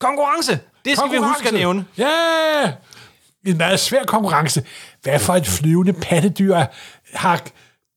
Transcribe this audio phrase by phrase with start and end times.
[0.00, 0.58] Konkurrence!
[0.84, 1.84] Det skal vi huske at nævne.
[1.98, 2.06] Ja!
[3.46, 4.62] En meget svær konkurrence.
[5.02, 6.64] Hvad for et flyvende pattedyr
[7.14, 7.42] har,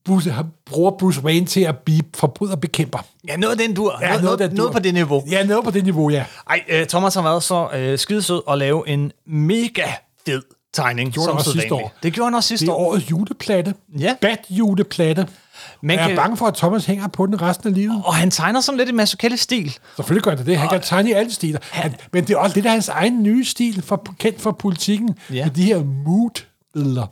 [0.05, 2.99] Bruce, har bruger Bruce Wayne til at blive forbryderbekæmper?
[3.27, 3.97] Ja, noget af den dur.
[4.01, 4.73] Ja, noget, noget, den noget dur.
[4.73, 5.23] på det niveau.
[5.31, 6.25] Ja, noget på det niveau, ja.
[6.49, 9.85] Ej, øh, Thomas har været så øh, skidesød at lave en mega
[10.25, 10.41] fed
[10.73, 11.13] tegning.
[11.13, 11.93] Gjorde han også sidste år.
[12.03, 12.91] Det gjorde han også sidste Det er år.
[12.91, 13.73] årets juleplatte.
[13.99, 14.15] Ja.
[14.21, 15.27] Bat juleplatte.
[15.81, 18.01] Man Jeg er kan, bange for, at Thomas hænger på den resten af livet.
[18.05, 19.77] og han tegner sådan lidt i Mazzucchelli-stil.
[19.95, 20.57] Selvfølgelig gør han det.
[20.57, 21.59] Han kan tegne i alle stiler.
[21.71, 25.09] Han, men det er også lidt af hans egen nye stil, for, kendt for politikken,
[25.33, 25.45] Ja.
[25.45, 27.05] med de her mood-billeder.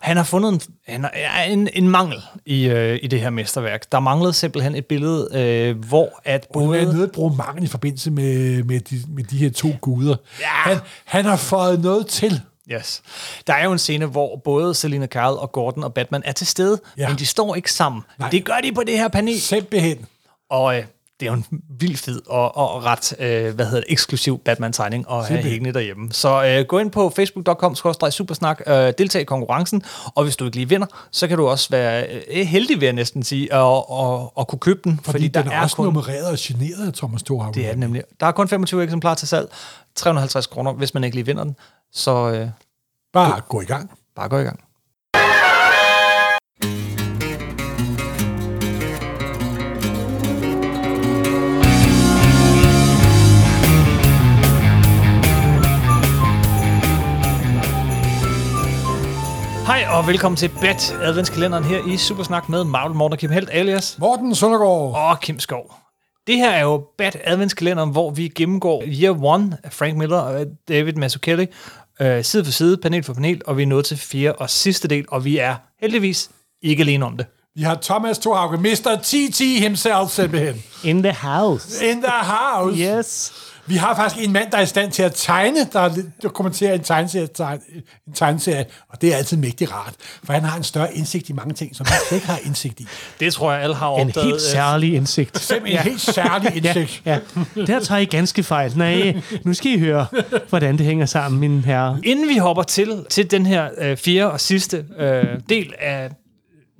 [0.00, 3.92] Han har fundet en, han har, en, en mangel i, øh, i det her mesterværk.
[3.92, 7.02] Der manglede simpelthen et billede, øh, hvor at Og nu er både...
[7.02, 10.16] at bruge mangel i forbindelse med, med, de, med de her to guder.
[10.40, 10.46] Ja.
[10.46, 12.40] Han, han har fået noget til.
[12.72, 13.02] Yes.
[13.46, 16.46] Der er jo en scene, hvor både Selina Kyle og Gordon og Batman er til
[16.46, 17.08] stede, ja.
[17.08, 18.02] Men de står ikke sammen.
[18.18, 18.30] Nej.
[18.30, 19.40] Det gør de på det her panel.
[19.40, 20.06] Simpelthen.
[20.50, 20.84] Og øh,
[21.20, 25.06] det er jo en vild fed og, og ret øh, hvad hedder det, eksklusiv Batman-tegning
[25.10, 26.12] at have hængende derhjemme.
[26.12, 27.74] Så øh, gå ind på facebook.com
[28.10, 29.82] supersnak, øh, deltag i konkurrencen,
[30.14, 32.92] og hvis du ikke lige vinder, så kan du også være øh, heldig, vil jeg
[32.92, 34.96] næsten sige, og, og, og kunne købe den.
[34.96, 35.84] Fordi, fordi der den er, også kun...
[35.84, 37.54] nummereret og generet af Thomas Thorhaug.
[37.54, 38.02] Det er den nemlig.
[38.20, 39.48] Der er kun 25 eksemplarer til salg.
[39.94, 41.56] 350 kroner, hvis man ikke lige vinder den.
[41.94, 42.48] Så øh,
[43.12, 43.98] Bare gå i gang.
[44.14, 44.60] bare gå i gang.
[59.66, 63.48] Hej og velkommen til Bat adventskalenderen her i Supersnak med Marvel Morten og Kim Helt
[63.52, 64.94] alias Morten Søndergaard.
[65.10, 65.74] og Kim Skov.
[66.26, 70.46] Det her er jo Bat adventskalenderen, hvor vi gennemgår Year One af Frank Miller og
[70.68, 71.46] David Mazzucchelli,
[72.00, 74.88] øh, side for side, panel for panel, og vi er nået til fjerde og sidste
[74.88, 76.30] del, og vi er heldigvis
[76.62, 77.26] ikke alene om det.
[77.56, 78.98] Vi har Thomas Thorhaug, Mr.
[79.02, 80.62] TT himself simpelthen.
[80.84, 81.86] In the house.
[81.90, 82.78] In the house.
[82.98, 83.32] Yes.
[83.66, 86.74] Vi har faktisk en mand, der er i stand til at tegne, der, der kommenterer
[86.74, 87.60] en tegneserie, tegne,
[88.06, 89.94] en tegneserie, og det er altid mægtig rart,
[90.24, 92.86] for han har en større indsigt i mange ting, som slet ikke har indsigt i.
[93.20, 94.24] Det tror jeg, alle har En opdaget.
[94.26, 95.38] helt øh, særlig indsigt.
[95.40, 97.02] Simpelthen en helt særlig indsigt.
[97.06, 97.18] Ja,
[97.66, 98.72] der tager I ganske fejl.
[98.78, 100.06] Nej, nu skal I høre,
[100.48, 101.96] hvordan det hænger sammen, mine herrer.
[102.02, 106.10] Inden vi hopper til, til den her øh, fjerde og sidste øh, del af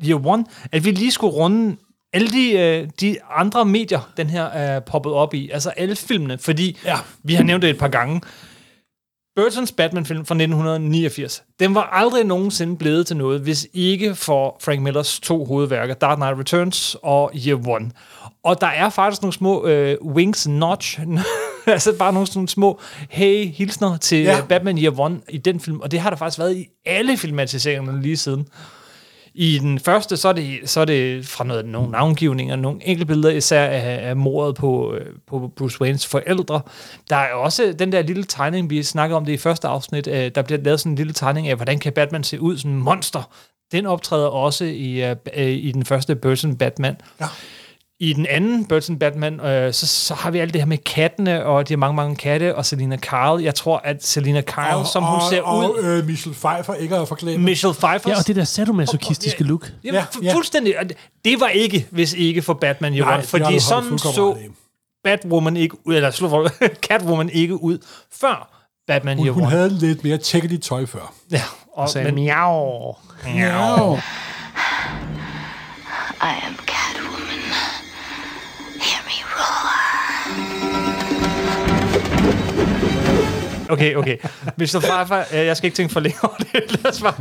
[0.07, 1.77] Year One, at vi lige skulle runde
[2.15, 6.39] alle de, øh, de andre medier, den her er poppet op i, altså alle filmene,
[6.39, 6.97] fordi Ja.
[7.23, 8.21] vi har nævnt det et par gange.
[9.37, 14.81] Burtons Batman-film fra 1989, den var aldrig nogensinde blevet til noget, hvis ikke for Frank
[14.83, 17.91] Millers to hovedværker, Dark Knight Returns og Year One.
[18.45, 21.01] Og der er faktisk nogle små øh, wings notch,
[21.67, 22.81] altså bare nogle sådan små
[23.11, 24.19] hey hilsner til.
[24.23, 24.41] Ja.
[24.49, 28.03] Batman Year One i den film, og det har der faktisk været i alle filmatiseringerne
[28.03, 28.47] lige siden.
[29.37, 33.07] I den første, så er det, så er det fra noget, nogle navngivninger, nogle enkelte
[33.07, 36.61] billeder, især af, af mordet på, øh, på Bruce Waynes forældre.
[37.11, 40.31] Der er også den der lille tegning, vi snakkede om det i første afsnit, øh,
[40.35, 42.83] der bliver lavet sådan en lille tegning af, hvordan kan Batman se ud, som en
[42.83, 43.31] monster.
[43.73, 46.97] Den optræder også i, øh, i den første Burton Batman.
[47.21, 47.27] Ja.
[48.05, 51.45] I den anden Burton Batman, øh, så, så har vi alt det her med kattene,
[51.45, 53.45] og de har mange, mange katte, og Selina Kyle.
[53.45, 55.85] Jeg tror, at Selina Kyle, Og, som hun og, ser og, ud...
[55.85, 57.39] øh, Michelle Pfeiffer ikke at forklæde.
[57.39, 58.11] Michelle Pfeiffer.
[58.11, 59.73] Ja, og det der sadomasochistiske look.
[59.85, 60.35] Jamen, Ja, ja, ja.
[60.35, 60.79] fuldstændig.
[60.79, 64.37] Og det- Det var ikke, hvis ikke for Batman Year Nej, fordi sådan så.
[65.05, 66.49] Batwoman ikke ud, eller slå
[66.89, 67.79] Catwoman ikke ud,
[68.21, 69.51] før Batman Hun, Year hun One.
[69.51, 71.13] havde lidt mere tjekkeligt tøj før.
[71.33, 71.43] Ja,
[71.77, 72.95] og, Så men, miau.
[73.27, 73.95] Ja.
[76.23, 76.94] I am Catwoman.
[83.69, 84.17] Okay, okay.
[84.57, 84.81] Mr.
[84.81, 86.73] Pfeiffer, øh, jeg skal ikke tænke for længe over det.
[86.83, 87.15] Lad os bare.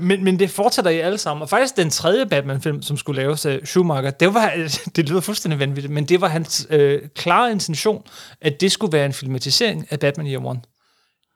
[0.00, 1.42] Men, men det fortsætter i alle sammen.
[1.42, 4.52] Og faktisk den tredje Batman-film, som skulle laves af Schumacher, det, var,
[4.96, 8.02] det lyder fuldstændig vanvittigt, men det var hans øh, klare intention,
[8.40, 10.60] at det skulle være en filmatisering af Batman Year One.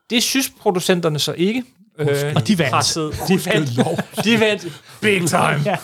[0.09, 1.63] Det synes producenterne så ikke.
[1.99, 2.95] Øh, Og de vandt.
[3.27, 4.25] De vandt.
[4.25, 5.63] De vandt big time.
[5.65, 5.75] Ja.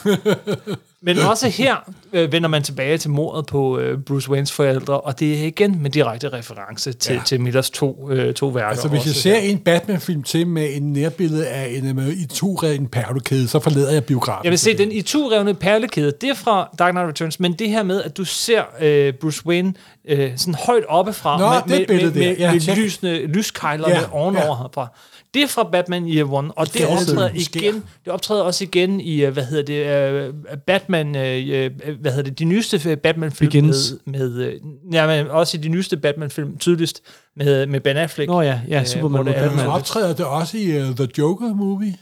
[1.04, 1.76] Men også her
[2.14, 5.82] øh, vender man tilbage til mordet på øh, Bruce Waynes forældre, og det er igen
[5.82, 7.22] med direkte reference til, ja.
[7.26, 8.70] Til Millers to, øh, to værker.
[8.70, 9.50] Altså, hvis jeg ser her.
[9.50, 13.92] en Batman-film til med en nærbillede af en øh, i to en perlekæde, så forlader
[13.92, 14.44] jeg biografen.
[14.46, 17.54] Jeg vil se, den i to revne perlekæde, det er fra Dark Knight Returns, men
[17.54, 19.74] det her med, at du ser øh, Bruce Wayne
[20.10, 22.20] øh, sådan højt oppefra, Nå, med, det med, med, der.
[22.20, 22.78] med, Ja, med check.
[22.78, 24.56] lysende, lyskejlerne Ja, ovenover ja.
[24.56, 24.88] herfra.
[25.34, 27.84] Det er fra Batman Year One, og det Fjerde optræder film igen.
[28.06, 29.86] Det optræder også igen i øh, hvad hedder det,
[30.28, 30.34] øh,
[30.68, 33.94] Batman, øh, hvad hedder det, de nyeste øh, Batman-film Begins.
[34.06, 34.54] med, med
[34.94, 37.02] ja, men også i de nyeste Batman-film tydeligst
[37.36, 38.30] med, med Ben Affleck.
[38.30, 39.68] Nå ja, ja, Superman det er- Men Batman.
[39.68, 41.96] optræder det også i uh, The Joker-movie?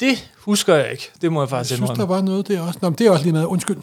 [0.00, 1.10] Det husker jeg ikke.
[1.22, 2.14] Det må jeg Jeg faktisk synes, der indrømme.
[2.14, 2.78] var noget der også.
[2.82, 3.44] Nå, men det er også lige meget.
[3.46, 3.76] Undskyld.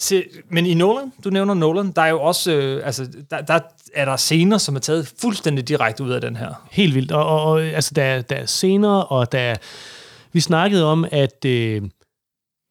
[0.00, 3.60] Se, men i Nolan, du nævner Nolan, der er jo også, øh, altså, der, der
[3.94, 6.66] er der scener, som er taget fuldstændig direkte ud af den her.
[6.70, 7.12] Helt vildt.
[7.12, 9.56] Og, og, og altså, der, der er scener, og der
[10.32, 11.82] vi snakkede om, at øh,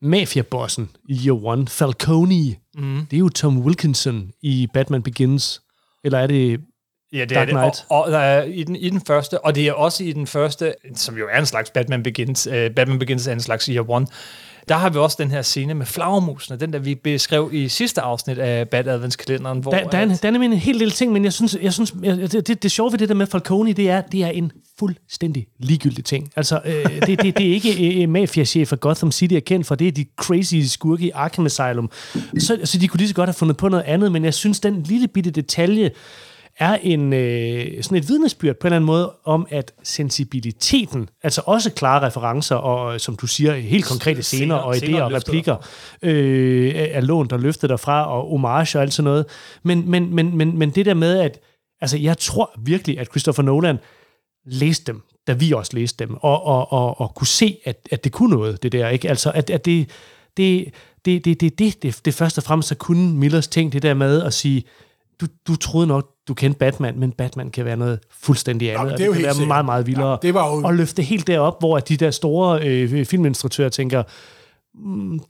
[0.02, 3.06] mafiabossen i Year One, Falcone, mm.
[3.12, 5.62] det er jo Tom Wilkinson i Batman Begins.
[6.04, 6.60] Eller er det
[7.14, 7.86] Ja, det Dark er det.
[7.90, 10.28] Og, og der er i, den, i den første, og det er også i den
[10.28, 13.90] første, som jo er en slags Batman Begins, uh, Batman Begins er en slags Year
[13.90, 14.08] One,
[14.70, 18.02] der har vi også den her scene med flagermusene, den der vi beskrev i sidste
[18.02, 19.72] afsnit af Bat Adventskalenderen, hvor...
[19.72, 21.74] Der, der, er en, der er nemlig en helt lille ting, men jeg synes, jeg
[21.74, 24.28] synes jeg, det, det, det sjove ved det der med Falcone, det er, det er
[24.28, 26.32] en fuldstændig ligegyldig ting.
[26.36, 29.76] Altså, øh, det, det, det er ikke øh, mafiachef af Gotham City er kendt for,
[29.76, 31.92] det er de crazy skurke i Arkham Asylum.
[32.38, 34.60] Så, så de kunne lige så godt have fundet på noget andet, men jeg synes,
[34.60, 35.92] den lille bitte detalje
[36.60, 41.42] er en, øh, sådan et vidnesbyrd på en eller anden måde om, at sensibiliteten, altså
[41.46, 45.56] også klare referencer og, som du siger, helt konkrete scener, og idéer og replikker,
[46.02, 49.26] øh, er lånt og løftet derfra, og homage og alt sådan noget.
[49.64, 51.40] Men, men, men, men, men det der med, at
[51.82, 53.78] altså, jeg tror virkelig, at Christopher Nolan
[54.46, 58.04] læste dem, da vi også læste dem, og, og, og, og kunne se, at, at
[58.04, 58.90] det kunne noget, det der.
[58.90, 59.10] Ikke?
[59.10, 59.90] Altså, at, at det,
[60.38, 60.74] det,
[61.06, 63.94] det, det, det, det, det, det først og fremmest så kunne Millers ting, det der
[63.94, 64.64] med at sige,
[65.22, 68.98] du, du troede nok, du kendte Batman, men Batman kan være noget fuldstændig andet, og
[68.98, 69.48] det er jo det kan være sikkert.
[69.48, 70.10] meget, meget vildere.
[70.12, 74.04] Ja, det var jo- Og løfte helt derop, hvor de der store øh, filminstruktører tænker,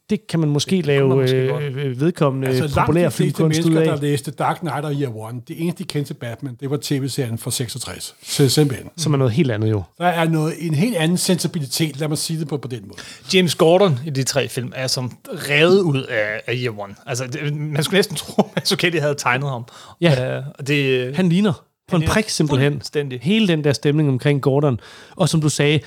[0.09, 3.37] det kan man måske lave man måske øh, øh, vedkommende Altså langt populære de fleste
[3.37, 3.99] filmkunst ud mennesker, af.
[3.99, 6.77] der læste Dark Knight og Year One, det eneste, de kendte til Batman, det var
[6.81, 8.15] tv-serien fra 66.
[8.23, 8.89] Så simpelthen.
[8.97, 9.83] Som er noget helt andet jo.
[9.97, 12.99] Der er noget, en helt anden sensibilitet, lad mig sige det på, på den måde.
[13.33, 16.95] James Gordon i de tre film er som revet ud af, af Year One.
[17.05, 19.65] Altså, det, man skulle næsten tro, at Zucchetti havde tegnet ham.
[20.01, 20.39] Ja.
[20.39, 21.53] Uh, og det, Han ligner
[21.87, 22.81] på en ligner prik simpelthen.
[23.21, 24.79] Hele den der stemning omkring Gordon.
[25.15, 25.79] Og som du sagde,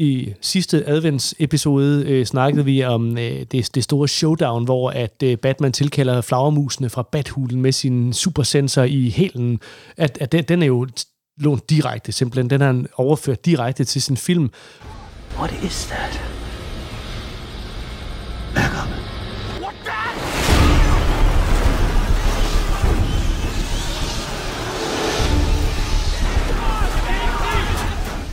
[0.00, 5.36] i sidste adventsepisode øh, snakkede vi om øh, det, det store showdown, hvor at øh,
[5.36, 9.60] Batman tilkalder flagermusene fra Bathulen med sin supersensor i hælen.
[9.96, 10.86] At, at den, den er jo
[11.38, 12.50] lånt direkte simpelthen.
[12.50, 14.50] Den har han overført direkte til sin film.
[15.38, 16.20] What is that?
[18.54, 18.99] Back up.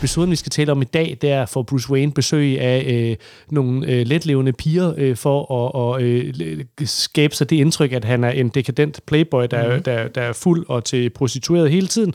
[0.07, 3.15] Episoden, vi skal tale om i dag, det er for Bruce Wayne besøg af øh,
[3.51, 6.33] nogle øh, letlevende piger øh, for at og, øh,
[6.85, 9.83] skabe sig det indtryk, at han er en dekadent playboy, der, mm.
[9.83, 12.13] der, der er fuld og til prostitueret hele tiden.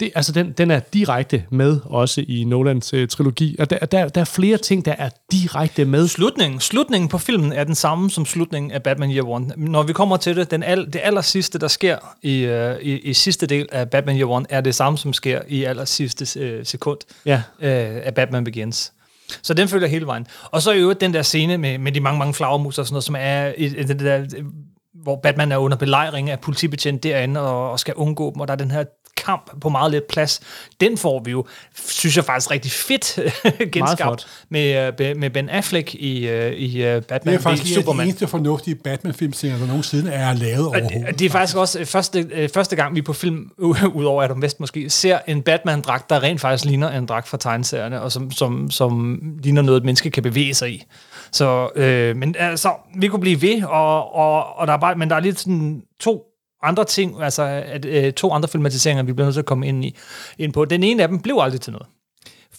[0.00, 4.08] Det, altså den, den er direkte med også i Nolans øh, trilogi, og der, der,
[4.08, 6.08] der er flere ting, der er direkte med.
[6.08, 9.52] Slutningen, slutningen på filmen er den samme som slutningen af Batman Year One.
[9.56, 12.98] Når vi kommer til det, den al, det aller sidste, der sker i, uh, i,
[12.98, 16.58] i sidste del af Batman Year One, er det samme, som sker i aller sidste
[16.58, 17.36] uh, sekund Ja.
[17.36, 17.62] uh,
[18.06, 18.92] af Batman Begins.
[19.42, 20.26] Så den følger hele vejen.
[20.44, 22.94] Og så er jo den der scene med, med de mange, mange flagermus og sådan
[22.94, 24.26] noget, som er i, i det der,
[25.02, 28.52] hvor Batman er under belejring af politibetjent derinde og, og skal undgå dem, og der
[28.52, 28.84] er den her
[29.28, 30.40] kamp på meget lidt plads.
[30.80, 31.44] Den får vi jo,
[31.88, 33.18] synes jeg faktisk rigtig fedt
[33.74, 38.06] genskabt med, øh, med Ben Affleck i, øh, i øh, Batman Det er faktisk Superman.
[38.06, 41.18] eneste fornuftige Batman-filmscener, der nogensinde er lavet overhovedet.
[41.18, 43.50] Det er faktisk også første, første gang, vi på film,
[43.98, 48.02] udover Adam West måske, ser en Batman-dragt, der rent faktisk ligner en dragt fra tegneserierne,
[48.02, 50.84] og som, som, som ligner noget, et menneske kan bevæge sig i.
[51.32, 55.10] Så, øh, men altså, vi kunne blive ved, og, og, og der er bare, men
[55.10, 56.27] der er lige sådan to
[56.62, 59.84] andre ting, altså at, øh, to andre filmatiseringer, vi bliver nødt til at komme ind,
[59.84, 59.96] i,
[60.38, 60.64] ind på.
[60.64, 61.86] Den ene af dem blev aldrig til noget.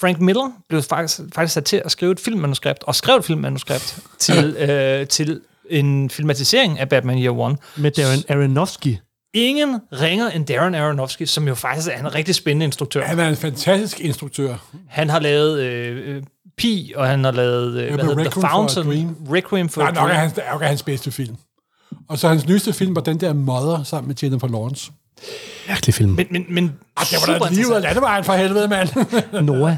[0.01, 3.99] Frank Miller blev faktisk, faktisk sat til at skrive et filmmanuskript, og skrev et filmmanuskript
[4.19, 7.57] til, øh, til en filmatisering af Batman Year One.
[7.77, 8.97] Med Darren Aronofsky.
[9.33, 13.03] Ingen ringer end Darren Aronofsky, som jo faktisk er en rigtig spændende instruktør.
[13.03, 14.55] Han er en fantastisk instruktør.
[14.87, 16.23] Han har lavet øh,
[16.57, 18.87] Pi, og han har lavet øh, hvad hedder, The for Fountain.
[18.87, 19.15] Dream.
[19.31, 20.09] Requiem for er nok Dream.
[20.15, 21.35] hans, er nok af hans bedste film.
[22.07, 24.91] Og så hans nyeste film var den der Mother sammen med Jennifer Lawrence.
[25.67, 26.11] Mærkelig film.
[26.11, 28.89] Men, men, men Ah, det var da et liv af landevejen for helvede, mand.
[29.45, 29.75] Noah.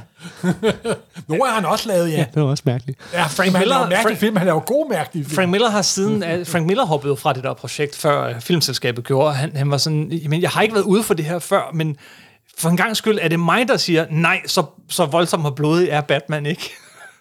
[1.27, 2.25] Nogle har han også lavet, ja.
[2.33, 2.99] Det var også mærkeligt.
[3.13, 5.35] Ja, Frank Miller, han laver mærkelige Frank- film, han laver gode mærkelige film.
[5.35, 9.03] Frank Miller har siden, uh, Frank Miller hoppede fra det der projekt, før uh, filmselskabet
[9.05, 9.33] gjorde.
[9.33, 11.97] Han, han var sådan, men jeg har ikke været ude for det her før, men
[12.57, 15.89] for en gang skyld er det mig, der siger, nej, så, så voldsomt og blodig
[15.89, 16.69] er Batman ikke.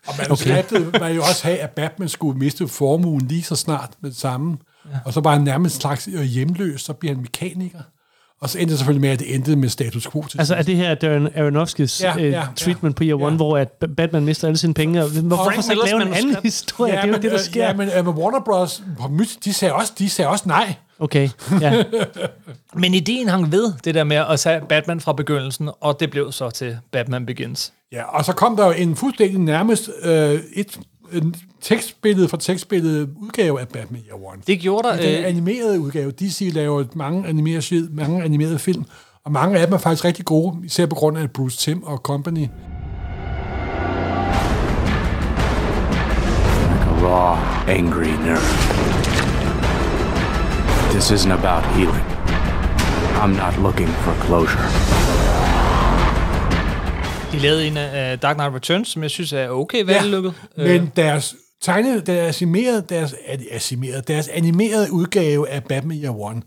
[0.06, 1.00] Og manuskriptet okay.
[1.00, 4.56] man jo også have, at Batman skulle miste formuen lige så snart med det samme.
[4.90, 4.98] Ja.
[5.04, 7.80] Og så var han nærmest slags øh, hjemløs, så bliver han mekaniker.
[8.40, 10.62] Og så endte det selvfølgelig med, at det endte med status quo til Altså er
[10.62, 13.36] det her Darren Aronofskys Ja, ja, øh, ja, treatment på Year One, ja.
[13.36, 15.02] hvor at Batman mister alle sine penge?
[15.02, 16.92] og Hvorfor Frank så ikke lave en anden historie?
[16.92, 17.66] det er jo men, det, der øh, sker.
[17.66, 18.82] Ja, men uh, Warner Bros.
[19.44, 20.74] de sagde, også, de sagde også nej.
[20.98, 21.28] Okay,
[21.60, 21.84] ja.
[22.74, 26.32] Men ideen hang ved, det der med at tage Batman fra begyndelsen, og det blev
[26.32, 27.72] så til Batman Begins.
[27.92, 30.78] Ja, og så kom der jo en fuldstændig nærmest øh, et
[31.12, 34.42] en tekstbillede for tekstbillede udgave af Batman Year One.
[34.46, 34.96] Det gjorde der...
[34.96, 36.10] Den Øh, animerede udgave.
[36.10, 38.84] DC laver mange animerede, mange animerede film,
[39.24, 41.98] og mange af dem er faktisk rigtig gode, især på grund af Bruce Timm og
[41.98, 42.38] company.
[42.38, 42.50] Like
[46.86, 47.36] a raw,
[47.68, 48.46] angry nerve.
[50.90, 52.04] This isn't about healing.
[53.22, 55.19] I'm not looking for closure.
[57.32, 60.34] De lavede en af uh, Dark Knight Returns, som jeg synes er okay vellykket.
[60.58, 66.42] Ja, Men deres tegnede, deres animerede, deres, animerede, deres animerede udgave af Batman Year One,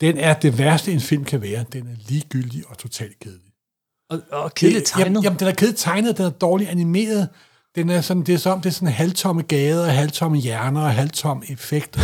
[0.00, 1.64] den er det værste, en film kan være.
[1.72, 3.50] Den er ligegyldig og totalt kedelig.
[4.10, 5.24] og, og kedeligt Det- Jamen, tegnet.
[5.24, 7.28] jamen, den er kedeligt tegnet, den er dårligt animeret.
[7.74, 11.42] Den er sådan, det er som, det er sådan halvtomme gader, halvtomme hjerner og halvtomme
[11.52, 12.00] effekter.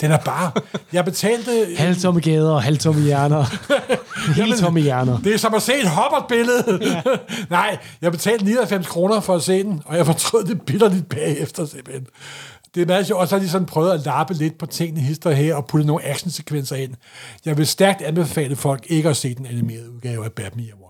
[0.00, 0.50] den er bare...
[0.92, 1.66] Jeg betalte...
[1.76, 3.44] Halvtomme gader og halvtomme hjerner.
[4.36, 5.18] Helt tomme hjerner.
[5.18, 6.94] Det er som at se et Hobbit-billede.
[7.50, 11.66] Nej, jeg betalte 99 kroner for at se den, og jeg fortrød det bitterligt bagefter
[11.66, 12.06] simpelthen.
[12.74, 15.00] Det er meget sjovt, og så har de sådan prøvet at lappe lidt på tingene
[15.00, 16.94] hister her, og putte nogle actionsekvenser ind.
[17.44, 20.86] Jeg vil stærkt anbefale folk ikke at se den animerede udgave af Batman Year One.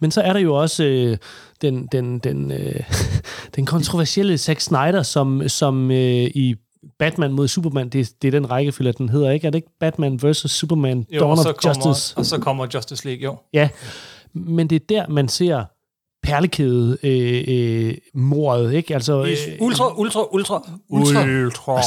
[0.00, 1.16] Men så er der jo også øh,
[1.62, 2.80] den, den, den, øh,
[3.56, 6.54] den kontroversielle Zack Snyder, som, som øh, i
[6.98, 9.46] Batman mod Superman, det, det er den rækkefølge, den hedder, ikke?
[9.46, 10.36] Er det ikke Batman vs.
[10.50, 12.16] Superman, Jo, Dawn of så kommer, Justice?
[12.18, 13.36] og så kommer Justice League, jo.
[13.52, 13.68] Ja,
[14.32, 15.64] men det er der, man ser
[16.22, 18.94] perlekæde øh, øh, mordet, ikke?
[18.94, 21.82] Altså, øh, Ultra, ultra, ultra, ultra, ultra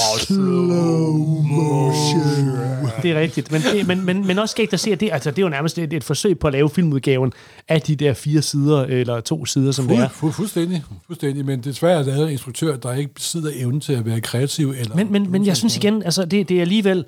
[3.02, 3.52] det er rigtigt.
[3.52, 5.50] Men, det, men, men, men også skægt at se, at det, altså, det er jo
[5.50, 7.34] nærmest et, et forsøg på at lave filmudgaven
[7.68, 10.10] af de der fire sider, eller to sider, som det Fuld, er.
[10.10, 14.06] fu, fuldstændig, fuldstændig, men desværre er der en instruktør, der ikke besidder evnen til at
[14.06, 14.70] være kreativ.
[14.80, 17.06] Eller Men, men, men jeg synes igen, altså det, det er alligevel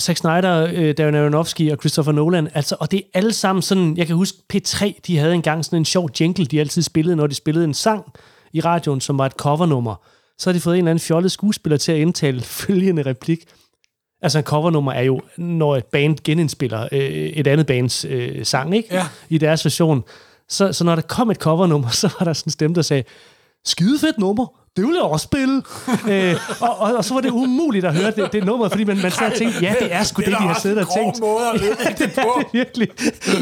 [0.00, 3.96] Zack Snyder, øh, Darren Aronofsky og Christopher Nolan, altså, og det er alle sammen sådan,
[3.96, 7.26] jeg kan huske P3, de havde engang sådan en sjov jingle, de altid spillede, når
[7.26, 8.12] de spillede en sang
[8.52, 9.94] i radioen, som var et covernummer.
[10.38, 13.38] Så har de fået en eller anden fjollet skuespiller til at indtale følgende replik.
[14.22, 18.76] Altså en covernummer er jo, når et band genindspiller øh, et andet bands øh, sang,
[18.76, 18.94] ikke?
[18.94, 19.06] Ja.
[19.28, 20.04] I deres version.
[20.48, 23.04] Så, så når der kom et covernummer, så var der sådan en stemme, der sagde,
[23.64, 25.62] skide fedt nummer, det vil jeg også spille.
[26.12, 28.96] øh, og, og, og, så var det umuligt at høre det, det nummer, fordi man,
[29.02, 31.20] man sad og tænkte, ja, det er sgu det, da de har siddet og tænkt.
[31.20, 32.20] måde at ødelægge det det på.
[32.20, 32.88] er det virkelig.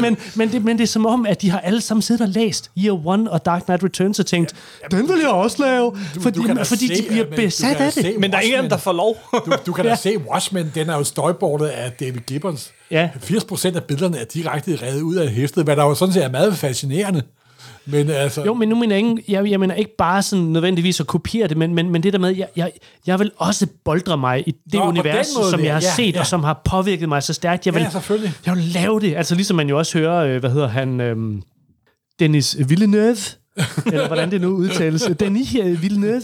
[0.01, 2.29] Men, men, det, men det er som om, at de har alle sammen siddet og
[2.29, 4.53] læst Year One og Dark Knight Returns og tænkt,
[4.91, 7.39] den vil jeg også lave, fordi, du kan da fordi de se, bliver at- men
[7.39, 8.15] du besat af det.
[8.19, 9.17] Men der er ingen der får lov.
[9.45, 12.71] Du, du kan da se Watchmen, den er jo støjbordet af David Gibbons.
[12.91, 13.09] Ja.
[13.23, 16.29] 80% af billederne er direkte revet ud af hæftet, hvad der jo sådan set er
[16.31, 17.21] meget fascinerende.
[17.85, 20.99] Men altså, Jo, men nu mener jeg, ikke, jeg, jeg mener ikke bare sådan nødvendigvis
[20.99, 22.71] at kopiere det, men, men, men det der med, jeg, jeg,
[23.07, 26.15] jeg vil også boldre mig i det Nå, univers, måde som jeg har Ja, set,
[26.15, 26.19] ja.
[26.19, 27.65] og som har påvirket mig så stærkt.
[27.65, 28.31] Jeg vil, Ja, selvfølgelig.
[28.45, 29.15] Jeg vil lave det.
[29.15, 31.41] Altså ligesom man jo også hører, øh, hvad hedder han, øhm,
[32.19, 33.15] Dennis Villeneuve,
[33.85, 36.21] eller hvordan det nu udtales, Denis øh, Villeneuve,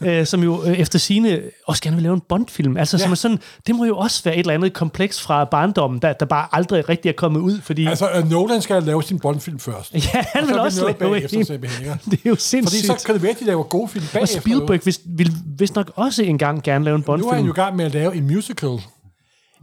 [0.00, 2.76] øh, som jo øh, efter sine også gerne vil lave en Bond-film.
[2.76, 3.02] Altså, ja.
[3.02, 6.12] som er sådan, det må jo også være et eller andet kompleks fra barndommen, der,
[6.12, 9.58] der bare aldrig rigtig er kommet ud, fordi altså øh, Nolan skal lave sin Bondfilm
[9.58, 9.94] først.
[9.94, 11.60] ja, han vil så også lave bagefter en.
[12.10, 13.00] Det er jo Fordi sindssygt.
[13.00, 14.40] så kan det være, at de laver gode film og bagefter.
[14.40, 17.46] Spielberg vil, vil vist nok også engang gerne lave en Nu er han Bond-film.
[17.46, 18.78] jo i gang med at lave en musical.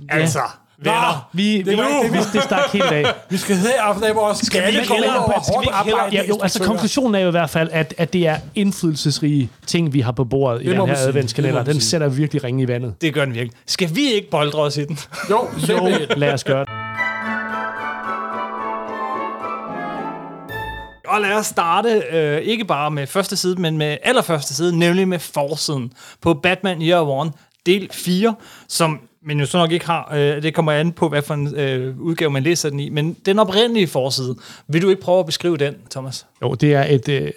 [0.10, 0.40] Altså,
[0.78, 1.30] venner.
[1.34, 3.06] Vi, det, var det, det, det, stak helt af.
[3.30, 6.10] Vi skal have lave vores skalle ikke hellere- over skal vi ikke hellere-.
[6.12, 9.94] Ja, jo, altså konklusionen er jo i hvert fald, at, at det er indflydelsesrige ting,
[9.94, 11.08] vi har på bordet i Det den må her sige.
[11.08, 11.64] adventskalender.
[11.64, 13.02] Den sætter virkelig ringe i vandet.
[13.02, 13.58] Det gør den virkelig.
[13.68, 15.00] Skal vi ikke boldre os i den?
[15.30, 16.70] Jo, Jo, lad os gøre det.
[21.08, 25.08] Og lad os starte øh, ikke bare med første side, men med allerførste side, nemlig
[25.08, 25.92] med forsiden
[26.22, 27.32] på Batman Year One,
[27.66, 28.36] del 4,
[28.68, 30.14] som men jo så nok ikke har.
[30.14, 32.90] Øh, det kommer an på, hvad for en øh, udgave man læser den i.
[32.90, 34.36] Men den oprindelige forside,
[34.68, 36.26] vil du ikke prøve at beskrive den, Thomas?
[36.42, 37.10] Jo, det er et...
[37.10, 37.32] Øh,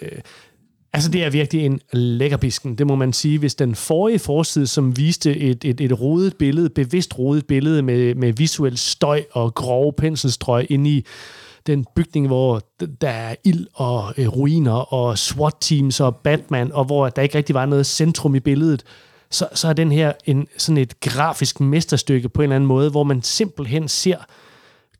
[0.93, 3.39] altså, det er virkelig en lækkerbisken, det må man sige.
[3.39, 8.15] Hvis den forrige forside, som viste et, et, et rodet billede, bevidst rodet billede med,
[8.15, 11.05] med visuel støj og grove penselstrøg inde i
[11.67, 12.61] den bygning, hvor
[13.01, 17.53] der er ild og øh, ruiner og SWAT-teams og Batman, og hvor der ikke rigtig
[17.53, 18.83] var noget centrum i billedet,
[19.31, 22.91] så, så er den her en, sådan et grafisk mesterstykke på en eller anden måde,
[22.91, 24.17] hvor man simpelthen ser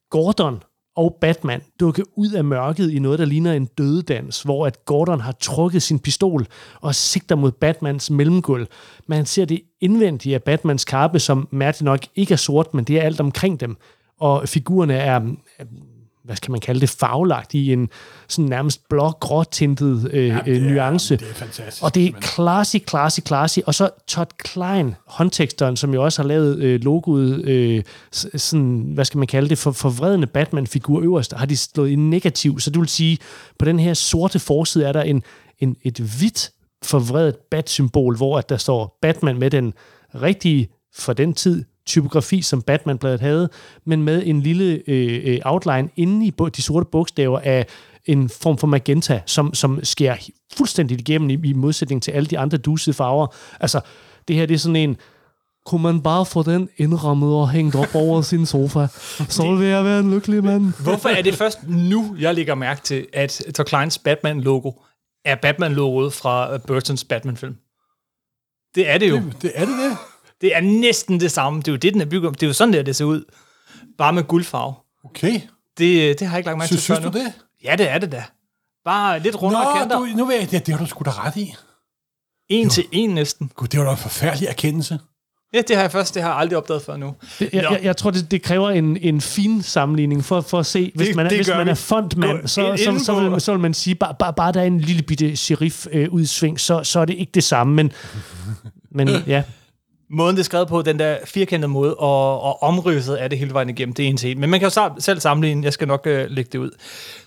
[0.10, 0.64] Gordon
[0.96, 5.22] og Batman dukke ud af mørket i noget, der ligner en dødedans, hvor at Gordon
[5.22, 6.48] har trukket sin pistol
[6.82, 8.68] og sigter mod Batmans mellemgulv.
[9.08, 12.98] Man ser det indvendige af Batmans kappe, som mærkeligt nok ikke er sort, men det
[12.98, 13.78] er alt omkring dem.
[14.20, 15.22] Og figurerne er,
[16.30, 17.90] hvad skal man kalde det, farvelagt i en
[18.28, 21.18] sådan nærmest blå-gråtintet øh, ja, øh, nuance.
[21.18, 23.60] det er fantastisk, Og det er classy, classy, classy.
[23.66, 29.06] Og så Todd Klein, håndteksteren, som jo også har lavet øh, logoet, øh, sådan, hvad
[29.06, 32.60] skal man kalde det, for forvredende Batman-figur øverst, har de slået i negativ.
[32.60, 33.18] Så det vil sige,
[33.60, 35.24] på den her sorte forside er der en,
[35.60, 36.52] en, et hvidt
[36.84, 39.74] forvredet bat-symbol, hvor at der står Batman med den
[40.16, 43.50] rigtige, for den tid, typografi, som Batman-bladet havde,
[43.86, 47.66] men med en lille øh, øh, outline inde i de sorte bogstaver af
[48.06, 50.18] en form for magenta, som, som skærer
[50.54, 53.28] fuldstændig igennem i, i modsætning til alle de andre dusede farver.
[53.60, 53.82] Altså,
[54.28, 54.98] det her det er sådan en,
[55.66, 58.88] kunne man bare få den indrammet og hængt op over sin sofa,
[59.30, 60.74] så vil jeg være en lykkelig mand.
[60.84, 64.72] Hvorfor er det først nu, jeg lægger mærke til, at Todd Kleins Batman-logo
[65.26, 67.56] er Batman-logoet fra øh, Burtons Batman-film?
[68.76, 69.16] Det er det jo.
[69.16, 69.98] Det, det er det det.
[70.42, 71.60] Det er næsten det samme.
[71.60, 72.34] Det er jo det, den er bygget om.
[72.34, 73.24] Det er jo sådan, der det ser ud.
[73.98, 74.74] Bare med guldfarve.
[75.06, 75.34] Okay.
[75.78, 77.24] Det, det har jeg ikke lagt mærke Synes, til synes før du nu.
[77.24, 77.34] det?
[77.64, 78.24] Ja, det er det da.
[78.86, 79.98] Bare lidt rundere kanter.
[80.00, 81.56] du, nu ved jeg, det, det har du sgu da ret i.
[82.50, 83.52] En til en næsten.
[83.56, 85.00] Gud, det var da en forfærdelig erkendelse.
[85.54, 87.14] Ja, det har jeg først, det har jeg aldrig opdaget før nu.
[87.40, 87.70] Det, jeg, Nå.
[87.72, 91.08] jeg, jeg tror, det, det kræver en, en fin sammenligning for, for at se, hvis
[91.08, 91.72] Det- man er, det hvis man vi.
[91.72, 94.62] er fondmand, så, så, så, på- vil, så vil man sige, bare, bare, bare der
[94.62, 97.92] er en lille bitte sheriff-udsving, så, så er det ikke det samme, men,
[98.92, 99.44] men ja.
[100.12, 103.54] Måden, det er skrevet på, den der firkantede måde, og, og omridset af det hele
[103.54, 104.40] vejen igennem, det er en til en.
[104.40, 106.72] Men man kan jo selv sammenligne, jeg skal nok øh, lægge det ud.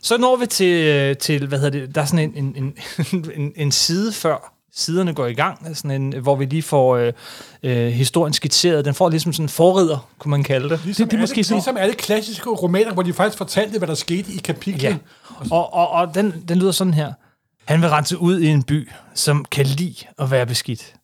[0.03, 2.75] Så når vi til, øh, til hvad hedder det, der er sådan en, en,
[3.13, 6.97] en, en, en side før siderne går i gang, sådan en, hvor vi lige får
[6.97, 7.13] øh,
[7.63, 8.85] øh, historien skitseret.
[8.85, 10.81] Den får ligesom sådan en forrider, kunne man kalde det.
[10.85, 13.79] Ligesom, Det- det er alle, måske sådan- ligesom alle klassiske romaner, hvor de faktisk fortalte,
[13.79, 14.83] hvad der skete i kapitlet.
[14.83, 14.97] Ja.
[15.51, 17.13] Og, og, og den, den lyder sådan her.
[17.65, 20.95] Han vil rense ud i en by, som kan lide at være beskidt.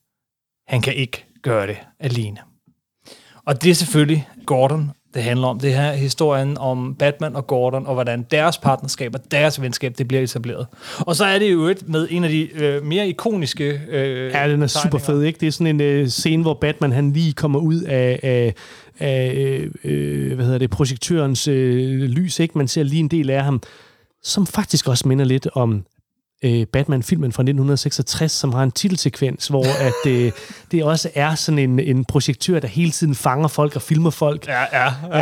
[0.68, 2.36] Han kan ikke gøre det alene.
[3.46, 5.60] Og det er selvfølgelig Gordon, det handler om.
[5.60, 9.98] Det her er historien om Batman og Gordon, og hvordan deres partnerskab og deres venskab,
[9.98, 10.66] det bliver etableret.
[10.98, 14.48] Og så er det jo et med en af de øh, mere ikoniske øh, Ja,
[14.48, 15.40] den er super fed, ikke?
[15.40, 18.54] Det er sådan en øh, scene, hvor Batman han lige kommer ud af, af,
[18.98, 22.58] af øh, øh, hvad hedder det, projektørens øh, lys, ikke?
[22.58, 23.62] Man ser lige en del af ham,
[24.22, 25.84] som faktisk også minder lidt om
[26.44, 30.32] øh, Batman-filmen fra 1966, som har en titelsekvens, hvor at, øh,
[30.70, 34.46] det også er sådan en, en projektør, der hele tiden fanger folk og filmer folk.
[34.46, 34.84] Ja, ja.
[34.84, 35.18] ja.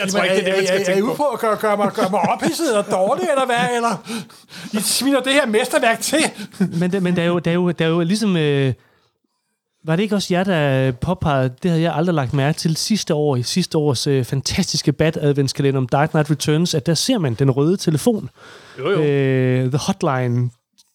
[0.00, 1.16] jeg tror ikke, det er det, man er, er, skal er, I tænke ude på.
[1.16, 1.56] på at gøre,
[1.94, 3.76] gøre, mig, ophidset og dårlig, eller hvad?
[3.76, 4.22] Eller
[4.72, 6.18] I sviner det her mesterværk til?
[6.58, 8.36] Men, der, men der, er jo, der, er jo, der er jo ligesom...
[8.36, 8.72] Øh,
[9.86, 13.14] var det ikke også jer, der påpegede, det havde jeg aldrig lagt mærke til sidste
[13.14, 17.34] år, i sidste års øh, fantastiske bat-adventskalender om Dark Knight Returns, at der ser man
[17.34, 18.30] den røde telefon.
[18.78, 19.02] Jo, jo.
[19.02, 20.50] Øh, the hotline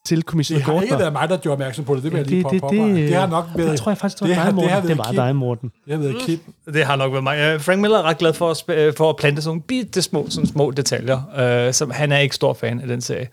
[0.06, 2.04] til kommissær Det har ikke været mig, der gjorde opmærksom på det.
[2.04, 2.96] Det vil jeg det, lige det, det, det.
[3.10, 3.72] Det har nok været...
[3.72, 4.88] det tror jeg faktisk, det det var har- dig, det har Morten.
[4.88, 5.16] været Det var Kim.
[5.16, 5.72] dig, Morten.
[5.86, 6.40] Det har været Kim.
[6.74, 7.38] Det har nok været mig.
[7.40, 10.02] Øh, Frank Miller er ret glad for at, øh, for at plante sådan nogle bitte
[10.02, 11.22] små, sådan små detaljer,
[11.68, 13.28] øh, som han er ikke stor fan af den serie.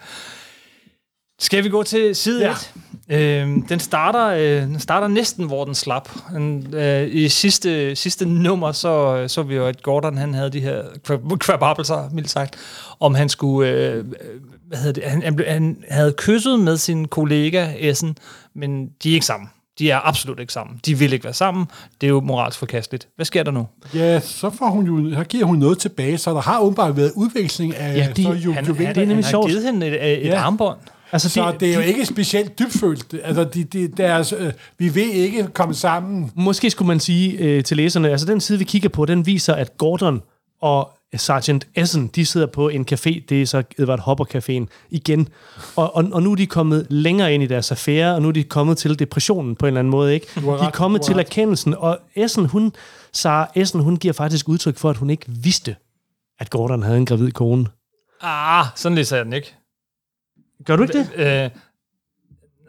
[1.39, 2.51] Skal vi gå til side Ja.
[2.51, 2.73] 1?
[3.11, 6.09] Øh, den, starter, øh, den starter næsten, hvor den slap.
[6.31, 10.61] Den, øh, I sidste, sidste nummer, så, så vi jo, at Gordon han havde de
[10.61, 12.57] her kva- kvababelser, mildt sagt,
[13.01, 13.71] om han skulle...
[13.71, 14.05] Øh,
[14.69, 15.03] hvad hedder det?
[15.11, 18.17] Han, han, han havde kysset med sin kollega Essen,
[18.55, 19.49] men de er ikke sammen.
[19.79, 20.81] De er absolut ikke sammen.
[20.87, 21.67] De vil ikke være sammen.
[22.01, 23.09] Det er jo moralsk forkasteligt.
[23.17, 23.67] Hvad sker der nu?
[23.95, 27.13] Ja, så, får hun jo, så giver hun noget tilbage, så der har åbenbart været
[27.17, 28.87] udveksling af Ja, de- så ju, Han, juveler.
[28.87, 30.39] han, det er nemlig han har givet hende et, et Ja.
[30.41, 30.79] armbånd.
[31.13, 33.15] Altså, Så det er jo ikke specielt dybfølt.
[33.25, 36.33] Altså, de, de, deres, øh, vi vil ikke komme sammen.
[36.35, 39.55] Måske skulle man sige øh, til læserne, altså den side, vi kigger på, den viser,
[39.55, 40.23] at Gordon
[40.61, 45.29] og Sergeant Essen, de sidder på en café, det er så Edward Hopper Caféen igen.
[45.77, 48.33] Og, og, og nu er de kommet længere ind i deres affære, og nu er
[48.33, 50.27] de kommet til depressionen på en eller anden måde, ikke?
[50.37, 52.73] De er kommet til erkendelsen, og Essen, hun,
[53.13, 55.77] Sarah Essen, hun giver faktisk udtryk for, at hun ikke vidste,
[56.39, 57.67] at Gordon havde en gravid kone.
[58.23, 59.55] Ah, sådan læser jeg den ikke.
[60.65, 61.11] Gør du ikke det?
[61.17, 61.51] Øh,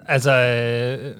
[0.07, 1.15] altså, øh,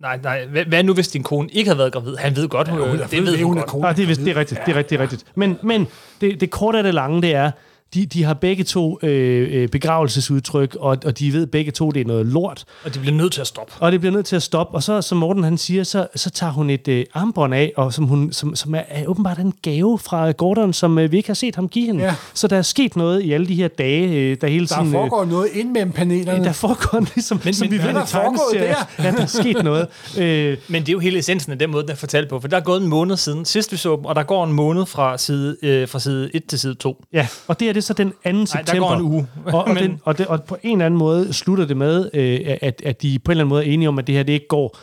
[0.00, 0.46] nej, nej.
[0.46, 2.16] Hvad, hvad nu, hvis din kone ikke havde været gravid?
[2.16, 3.66] Han ved godt, hun, hun er det ved ved, hun hun godt.
[3.66, 3.88] kone.
[3.88, 5.24] Ah, det, er, det er rigtigt, det er rigtigt, det er rigtigt.
[5.34, 5.88] Men, men
[6.20, 7.50] det, det korte af det lange, det er,
[7.94, 12.00] de, de har begge to øh, øh, begravelsesudtryk, og, og de ved begge to, det
[12.00, 12.64] er noget lort.
[12.84, 13.72] Og de bliver nødt til at stoppe.
[13.80, 14.74] Og det bliver nødt til at stoppe.
[14.74, 17.92] Og så, som Morten han siger, så, så tager hun et øh, armbånd af, og
[17.92, 21.28] som, hun, som, som er, er åbenbart en gave fra Gordon, som øh, vi ikke
[21.28, 22.04] har set ham give hende.
[22.04, 22.14] Ja.
[22.34, 24.92] Så der er sket noget i alle de her dage, øh, der hele Der tiden...
[24.92, 26.38] foregår noget ind mellem panelerne.
[26.38, 28.76] øh, der foregår ligesom, men, som men vi ved er i der tegneserier.
[28.98, 29.86] Ja, der er sket noget.
[30.18, 32.40] Øh, Men det er jo hele essensen af den måde, den er fortalt på.
[32.40, 34.52] For der er gået en måned siden sidst vi så dem, og der går en
[34.52, 37.04] måned fra side, øh, fra side 1 til side 2.
[37.12, 38.16] Ja, og det er det så den 2.
[38.22, 38.88] der september.
[38.88, 39.28] går en uge.
[39.44, 42.56] og, og, den, og, det, og på en eller anden måde slutter det med, øh,
[42.60, 44.32] at, at de på en eller anden måde er enige om, at det her det
[44.32, 44.78] ikke går.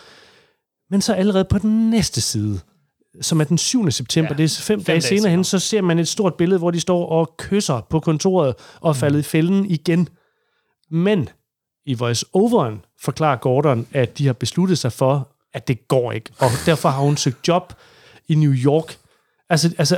[0.91, 2.59] Men så allerede på den næste side,
[3.21, 3.91] som er den 7.
[3.91, 6.33] september, Ja, det er fem, fem dage, dage senere hen, så ser man et stort
[6.33, 10.07] billede, hvor de står og kysser på kontoret og er faldet i fælden igen.
[10.91, 11.29] Men
[11.85, 16.29] i voice-overen forklarer Gordon, at de har besluttet sig for, at det går ikke.
[16.39, 17.73] Og derfor har hun søgt job
[18.27, 18.97] i New York.
[19.49, 19.97] Altså, altså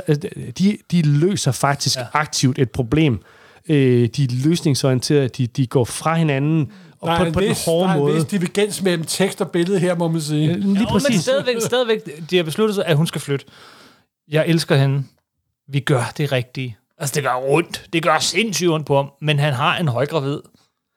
[0.58, 2.04] de, de løser faktisk ja.
[2.12, 3.20] aktivt et problem.
[3.68, 7.48] Øh, de er løsningsorienterede, de, de går fra hinanden, og Der på, en på den
[7.48, 8.14] vis, der hårde er en måde.
[8.14, 10.46] vis divergens mellem tekst og billede her, må man sige.
[10.46, 11.20] Lige Jo, men præcis.
[11.20, 13.46] stadigvæk, stadigvæk, de har besluttet sig, at hun skal flytte.
[14.30, 15.04] Jeg elsker hende.
[15.68, 16.76] Vi gør det rigtige.
[16.98, 17.86] Altså, det gør ondt.
[17.92, 19.10] Det gør sindssygt ondt på ham.
[19.20, 20.38] Men han har en højgravid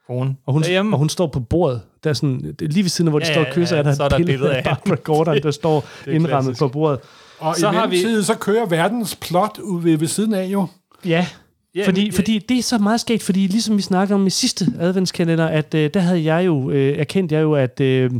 [0.07, 0.95] kone Og hun, derhjemme.
[0.95, 1.81] og hun står på bordet.
[2.03, 3.75] Der er sådan, det lige ved siden af, hvor de Ja, står og ja, kysser,
[3.75, 6.29] ja, er der så er et der et billede af Barbara Gordon, der står indrammet
[6.29, 6.59] klassisk.
[6.59, 6.99] på bordet.
[7.39, 10.45] Og Så i har vi- mellemtiden, så kører verdens plot ud ved, ved siden af
[10.45, 10.67] jo.
[11.05, 11.27] Ja,
[11.75, 14.29] Ja, fordi, men- fordi det er så meget skægt, fordi ligesom vi snakker om i
[14.29, 18.11] sidste adventskalender, at øh, der havde jeg jo, øh, erkendt jeg jo, at øh,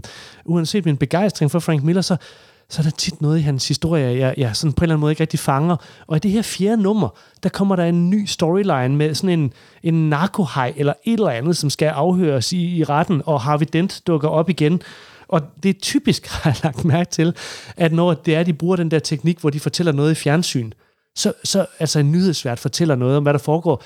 [0.46, 2.16] uanset min begejstring for Frank Miller, så,
[2.70, 5.02] så er der tit noget i hans historie, jeg, jeg sådan på en eller anden
[5.02, 5.76] måde ikke rigtig fanger.
[6.08, 7.10] Og i det her fjerde nummer,
[7.44, 11.58] der kommer der en ny storyline med sådan en, en narkohaj eller et eller andet,
[11.58, 14.82] som skal afhøres i, i retten, og Harvey Dent dukker op igen.
[15.28, 17.36] Og det er typisk, har jeg lagt mærke til,
[17.78, 20.72] at når det er, de bruger den der teknik, hvor de fortæller noget i fjernsyn,
[21.16, 23.84] så, så altså en nyhedsvært fortæller noget om, hvad der foregår.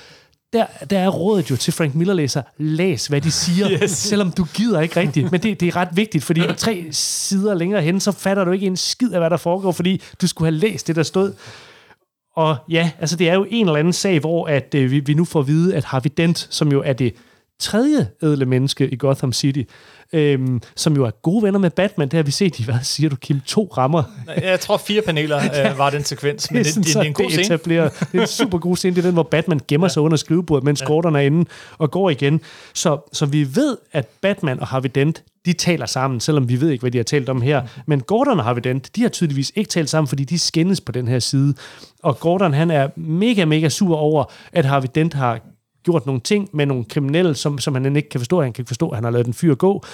[0.52, 3.90] Der, der er rådet jo til Frank Miller-læser, læs, hvad de siger, yes.
[3.90, 5.32] selvom du gider ikke rigtigt.
[5.32, 8.66] Men det, det er ret vigtigt, fordi tre sider længere hen, så fatter du ikke
[8.66, 11.32] en skid af, hvad der foregår, fordi du skulle have læst det, der stod.
[12.36, 15.14] Og ja, altså det er jo en eller anden sag, hvor at, øh, vi, vi
[15.14, 17.14] nu får at vide, at Harvey Dent, som jo er det
[17.58, 19.62] tredje ædle menneske i Gotham City,
[20.12, 23.10] øhm, som jo er gode venner med Batman, det har vi set i, hvad siger
[23.10, 24.02] du, Kim, to rammer
[24.42, 25.36] Jeg tror, fire paneler
[25.70, 26.50] øh, var den sekvens.
[26.50, 27.58] Men det, det, det, det er en god det scene.
[27.66, 27.78] Det
[28.14, 28.96] er en super god scene.
[28.96, 32.10] Det er den, hvor Batman gemmer sig under skrivebordet, mens Gordon er inde og går
[32.10, 32.40] igen.
[32.74, 36.70] Så, så vi ved, at Batman og Harvey Dent, de taler sammen, selvom vi ved
[36.70, 37.62] ikke, hvad de har talt om her.
[37.86, 40.92] Men Gordon og Harvey Dent, de har tydeligvis ikke talt sammen, fordi de skændes på
[40.92, 41.54] den her side.
[42.02, 45.40] Og Gordon, han er mega, mega sur over, at Harvey Dent har
[45.84, 48.42] gjort nogle ting med nogle kriminelle, som, som han ikke kan forstå.
[48.42, 49.84] Han kan ikke forstå, at han har lavet den fyr gå.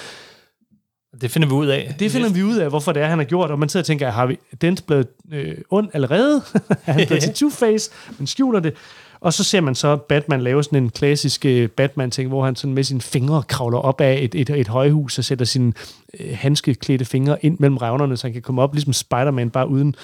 [1.21, 1.95] Det finder vi ud af.
[1.99, 3.87] Det finder vi ud af, hvorfor det er, han har gjort, og man sidder og
[3.87, 6.43] tænker, har vi Dent blevet øh, ond allerede?
[6.87, 7.93] er han blevet til Two-Face?
[8.19, 8.75] Man skjuler det.
[9.21, 12.75] Og så ser man så Batman lave sådan en klassisk øh, Batman-ting, hvor han sådan
[12.75, 15.73] med sine fingre kravler op af et, et, et højhus og sætter sine
[16.21, 19.95] øh, handskeklædte fingre ind mellem revnerne, så han kan komme op ligesom Spider-Man, bare uden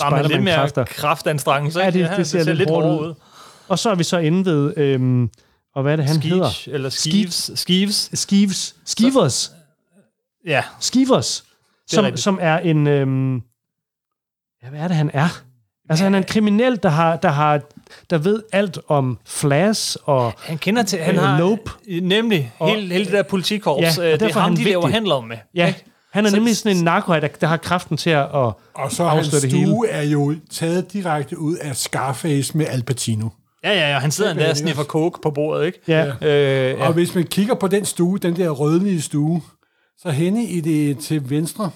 [0.00, 0.84] Bare med lidt mere Spider-Man-kræfter.
[0.84, 1.80] kraftanstrengelse.
[1.80, 1.98] Ja, ikke?
[1.98, 3.08] det- det ser lidt hårdt ud.
[3.08, 3.14] ud.
[3.68, 5.30] Og så er vi så inde ved, øhm,
[5.74, 6.50] og hvad er det, han hedder?
[6.50, 7.50] Skeeves, eller Skeeves.
[7.54, 8.10] Skeeves.
[8.14, 8.74] Skeeves.
[8.84, 9.52] Skeevers.
[10.46, 11.44] Ja, Skivers,
[11.86, 12.22] som, rigtigt.
[12.22, 12.86] som er en...
[12.86, 13.34] Øhm,
[14.62, 15.28] ja, hvad er det, han er?
[15.90, 17.60] Altså, han er en kriminel, der, har, der, har,
[18.10, 20.32] der ved alt om Flash og...
[20.38, 20.98] han kender til...
[20.98, 21.70] Han Øh, har, Nope.
[22.02, 23.82] Nemlig, Og- hele, hele det der politikorps.
[23.82, 24.94] Ja, Ja, og det er derfor er ham, han de laver vigtig.
[24.94, 25.36] handler med.
[25.54, 25.74] Ja,
[26.12, 28.28] han er Så- nemlig sådan en narkohaj, der, der har kraften til at...
[28.28, 29.66] Og, Og så er hans Afsløre det hele.
[29.66, 33.28] stue er jo taget direkte ud af Scarface med Al Pacino.
[33.64, 33.98] Ja, ja, ja.
[33.98, 35.78] Han sidder Det er der og det, sniffer coke på bordet, ikke?
[35.88, 36.86] ja, Øh, Ja.
[36.86, 39.42] Og hvis man kigger på den stue, den der rødlige stue,
[39.98, 41.70] så henne i det til venstre,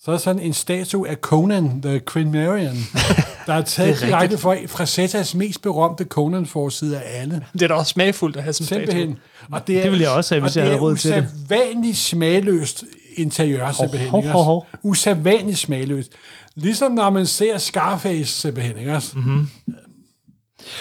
[0.00, 2.76] så er sådan en statue af Conan, the Criminarian,
[3.46, 7.44] der er taget Det er direkte fra, fra Zetas mest berømte Conan-forside af alle.
[7.52, 9.18] Det er da også smagfuldt at have en Simpelthen.
[9.52, 11.10] Og det, er, Det ville jeg også have, hvis jeg havde det er råd til
[11.12, 11.26] det.
[11.48, 12.84] usædvanligt smagløst
[13.16, 14.10] interiør, simpelthen.
[14.10, 14.46] hov, ikke hov, også?
[14.46, 14.66] hov.
[14.82, 16.12] Usædvanligt smagløst.
[16.56, 18.78] Ligesom når man ser Scarface, simpelthen.
[18.78, 19.00] Ikke?
[19.14, 19.48] Mm-hmm.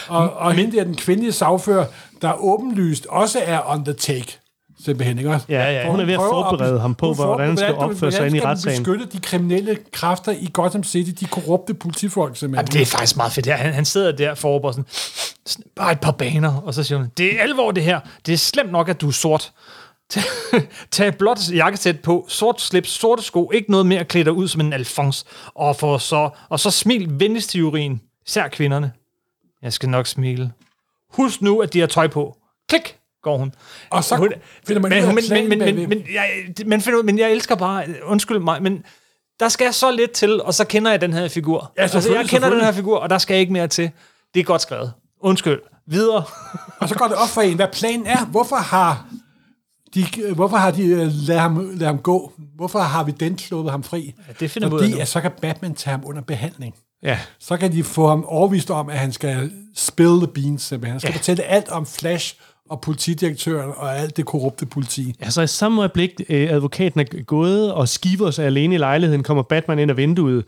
[0.07, 1.85] Og, og hende der, den kvindelige sagfører,
[2.21, 4.37] der åbenlyst også er on the take.
[4.85, 5.45] Simpelthen, ikke også?
[5.49, 8.11] Ja, ja, For hun er ved at forberede ham på, hun hvordan han skal opføre
[8.11, 8.83] sig inde i hun retssagen.
[8.83, 12.65] beskytte de kriminelle kræfter i Gotham City, de korrupte politifolk, simpelthen.
[12.67, 13.47] Jamen, det er faktisk meget fedt.
[13.47, 14.85] Han, han sidder der for sådan,
[15.45, 17.99] sådan, bare et par baner, og så siger hun, det er alvor det her.
[18.25, 19.51] Det er slemt nok, at du er sort.
[20.91, 24.47] Tag- blåt jakkesæt på, sort slips, sorte sko, ikke noget mere at klæde dig ud
[24.47, 25.25] som en Alphonse.
[25.55, 28.91] Og, for så, og så smil venligst til urin, især kvinderne.
[29.61, 30.51] Jeg skal nok smile.
[31.09, 32.37] Husk nu, at de har tøj på.
[32.69, 33.53] Klik, går hun.
[33.89, 34.33] Og så hun,
[34.67, 37.31] finder man men, ud af men, men, men, men, men, jeg, men, finder, men jeg
[37.31, 38.83] elsker bare, undskyld mig, men
[39.39, 41.73] der skal så lidt til, og så kender jeg den her figur.
[41.77, 43.91] Ja, altså, jeg kender den her figur, og der skal ikke mere til.
[44.33, 44.93] Det er godt skrevet.
[45.19, 45.61] Undskyld.
[45.87, 46.23] Videre.
[46.79, 48.25] Og så går det op for en, hvad planen er.
[48.25, 49.05] Hvorfor har
[49.93, 52.33] de, hvorfor har de øh, ladet ham, ladet ham gå?
[52.55, 54.13] Hvorfor har vi den sluppet ham fri?
[54.27, 56.75] Ja, det finder Fordi at så kan Batman tage ham under behandling.
[57.03, 57.19] Ja.
[57.39, 60.61] Så kan de få ham overvist om, at han skal spill the beans.
[60.61, 60.91] Simpelthen.
[60.91, 61.17] Han skal Ja.
[61.17, 62.35] fortælle alt om Flash
[62.69, 65.15] og politidirektøren og alt det korrupte politi.
[65.19, 69.43] Altså i samme øjeblik, øh, advokaten er gået, og Skivers er alene i lejligheden, kommer
[69.43, 70.45] Batman ind ad vinduet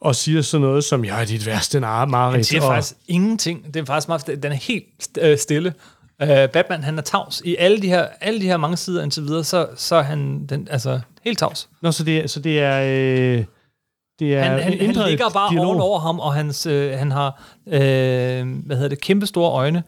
[0.00, 2.34] og siger sådan noget som, jeg er dit værste nar- mareridt.
[2.36, 3.74] Han siger og, faktisk ingenting.
[3.74, 4.84] Det er faktisk meget, den er helt
[5.20, 5.74] øh, stille.
[6.22, 7.42] Uh, Batman, han er tavs.
[7.44, 10.46] I alle de her, alle de her mange sider indtil videre, så, så er han
[10.46, 11.68] den, altså, helt tavs.
[11.82, 12.82] Nå, så det, er- så det er...
[13.38, 13.44] Øh,
[14.18, 15.66] det er Han, han, han ligger bare dialog.
[15.66, 17.72] oven over ham, og hans, øh, han har øh,
[18.66, 19.82] hvad hedder det, kæmpe store øjne.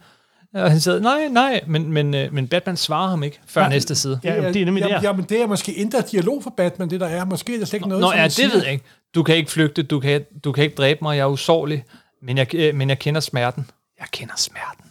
[0.53, 3.69] Og han siger, nej, nej, men, men, øh, men Batman svarer ham ikke før Nej.
[3.69, 4.19] næste side.
[4.23, 5.01] Ja, det er nemlig jamen, der.
[5.01, 7.25] jamen, det er måske indre dialog for Batman, det der er.
[7.25, 8.49] Måske er det slet ikke noget, Nå, som ja, han det siger.
[8.49, 8.85] ved jeg ikke.
[9.15, 11.83] Du kan ikke flygte, du kan, du kan ikke dræbe mig, jeg er usårlig,
[12.21, 13.69] men jeg, øh, men jeg kender smerten.
[13.99, 14.85] Jeg kender smerten.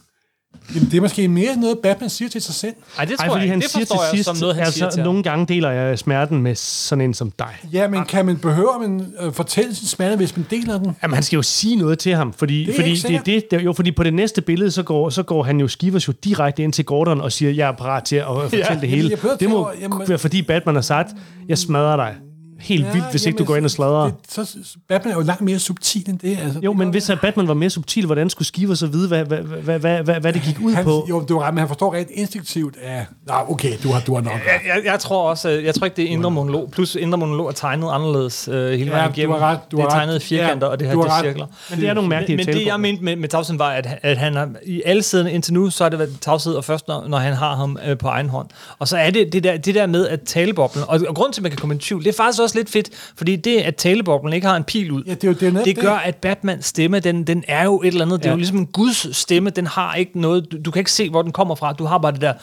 [0.74, 2.74] Jamen, det er måske mere noget, Batman siger til sig selv.
[2.98, 3.60] Ej, det Ej, tror fordi jeg han.
[3.60, 5.98] Det siger til jeg sidst, som noget, han altså, siger til nogle gange deler jeg
[5.98, 7.54] smerten med sådan en som dig.
[7.72, 10.96] Ja, men kan man behøver man øh, fortælle sin smerte, hvis man deler den?
[11.02, 13.20] Jamen, han skal jo sige noget til ham, fordi, Det er fordi ikke det, er
[13.20, 16.08] det, det, jo, fordi på det næste billede, så går, så går han jo skivers
[16.08, 18.90] jo direkte ind til Gordon og siger, jeg er parat til at fortælle det Jamen,
[18.90, 19.18] hele.
[19.40, 19.70] Det må
[20.06, 21.08] være fordi Batman har sagt,
[21.48, 22.14] jeg smadrer dig.
[22.60, 24.04] Helt ja, vildt, hvis ikke du går ind og sladrer.
[24.04, 26.38] Det, så, Batman er jo langt mere subtil end det.
[26.42, 29.08] Altså, Jo, det men hvis at Batman var mere subtil, hvordan skulle Skiver så vide,
[29.08, 31.06] hvad, hvad, hvad, hvad, hvad, hvad det gik ud han, på?
[31.08, 33.06] Jo, du har ret, men han forstår rent instinktivt af...
[33.26, 34.32] Nå, okay, du har, du har nok.
[34.32, 36.70] Jeg, jeg, jeg tror også, øh, jeg tror ikke, det er indre monolog.
[36.70, 39.38] Plus indre monolog er tegnet anderledes øh, hele Ja, vejen du igennem.
[39.38, 41.18] har ret, du det er har tegnet firkanter, Ja, og det her du det har
[41.18, 41.46] er cirkler.
[41.70, 43.88] Men det er nogle mærkelige Men, men det, jeg mente med, med Tavsen var, at,
[44.02, 46.88] at han har i alle sider indtil nu, så har det været tavshed, og først
[46.88, 48.48] når, når han har ham øh, på egen hånd.
[48.78, 51.40] Og så er det det der, det der med at taleboblen, og, og grunden til,
[51.40, 53.76] at man kan komme i tvivl, det er faktisk også lidt fedt, fordi det, at
[53.76, 55.94] taleboblen ikke har en pil ud, Ja, det er jo det, er netop det gør,
[55.94, 58.34] at Batmans stemme, den, den er jo et eller andet, det er Ja.
[58.34, 61.22] jo ligesom en Guds stemme, den har ikke noget, du, du kan ikke se, hvor
[61.22, 62.34] den kommer fra, du har bare det der,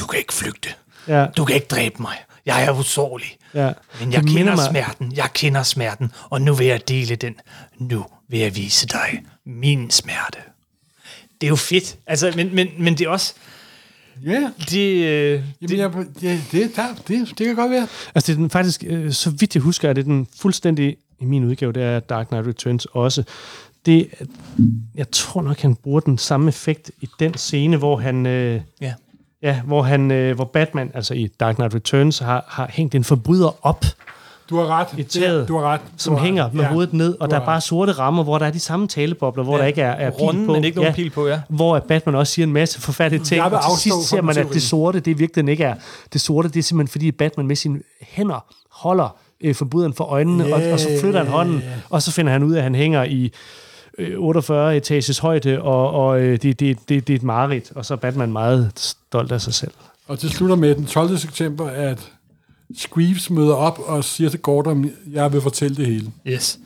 [0.00, 0.68] du kan ikke flygte,
[1.08, 1.26] Ja.
[1.36, 3.36] du kan ikke dræbe mig, jeg er usårlig.
[3.54, 3.72] Ja.
[4.00, 7.34] Men jeg Det kender mig- smerten, jeg kender smerten, og nu vil jeg dele den.
[7.78, 10.38] Nu vil jeg vise dig min smerte.
[11.40, 13.34] Det er jo fedt, altså, men, men, men det er også,
[14.24, 17.86] Ja, det, øh, Jamen, jeg, ja det, der, det, det kan godt være.
[18.14, 21.24] Altså, det er den faktisk, øh, så vidt jeg husker, er det den fuldstændig, i
[21.24, 23.24] min udgave, det er Dark Knight Returns også.
[23.86, 24.08] Det,
[24.94, 28.26] jeg tror nok, han bruger den samme effekt i den scene, hvor han...
[28.26, 28.94] Øh, ja.
[29.42, 33.04] Ja, hvor, han, øh, hvor Batman, altså i Dark Knight Returns, har, har hængt en
[33.04, 33.84] forbryder op,
[34.50, 34.86] Du har ret.
[34.98, 35.80] I taget, du har ret.
[35.80, 36.54] Du som har hænger ret.
[36.54, 39.44] med hovedet ned, og der er bare sorte rammer, hvor der er de samme talebobler,
[39.44, 39.60] hvor Ja.
[39.60, 40.52] der ikke er, er pil på.
[40.52, 41.40] men ikke nogen pil på, ja.
[41.48, 44.22] Hvor at Batman også siger en masse forfærdelige ting, Jeg vil og til sidst ser
[44.22, 45.74] man, at det sorte, det i virkeligheden ikke er.
[46.12, 50.04] Det sorte, det er simpelthen fordi, at Batman med sine hænder holder øh, forbryderen for
[50.04, 52.62] øjnene, yeah, og, og så flytter han hånden, og så finder han ud af, at
[52.62, 53.32] han hænger i
[53.98, 57.84] øh, 48 etages højde, og, og øh, det, det, det, det er et mareridt, og
[57.84, 59.70] så er Batman meget stolt af sig selv.
[60.08, 61.18] Og til slutter med den 12.
[61.18, 62.10] september, at
[62.78, 66.10] Screeves møder op og siger til Gordon, jeg vil fortælle det hele.
[66.28, 66.58] Yes.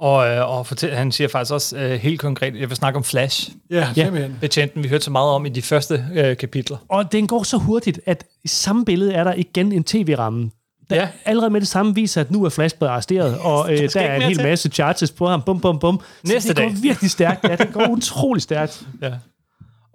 [0.00, 3.04] Og, øh, og fortæl, han siger faktisk også øh, helt konkret, jeg vil snakke om
[3.04, 4.04] Flash, Ja, Ja.
[4.04, 4.36] simpelthen.
[4.40, 6.76] betjenten, vi hørte så meget om i de første øh, kapitler.
[6.88, 10.50] Og den går så hurtigt, at i samme billede er der igen en tv-ramme,
[10.90, 11.02] der Ja.
[11.02, 11.08] ja.
[11.24, 14.02] allerede med det samme viser, at nu er Flash blevet arresteret, og øh, der skal
[14.10, 14.44] er en hel til.
[14.46, 15.42] masse charges på ham.
[15.42, 16.00] Bum, bum, bum.
[16.24, 16.82] Så Næste det går dag.
[16.82, 17.44] virkelig stærkt.
[17.48, 18.86] Ja, det går utrolig stærkt.
[19.02, 19.10] Ja.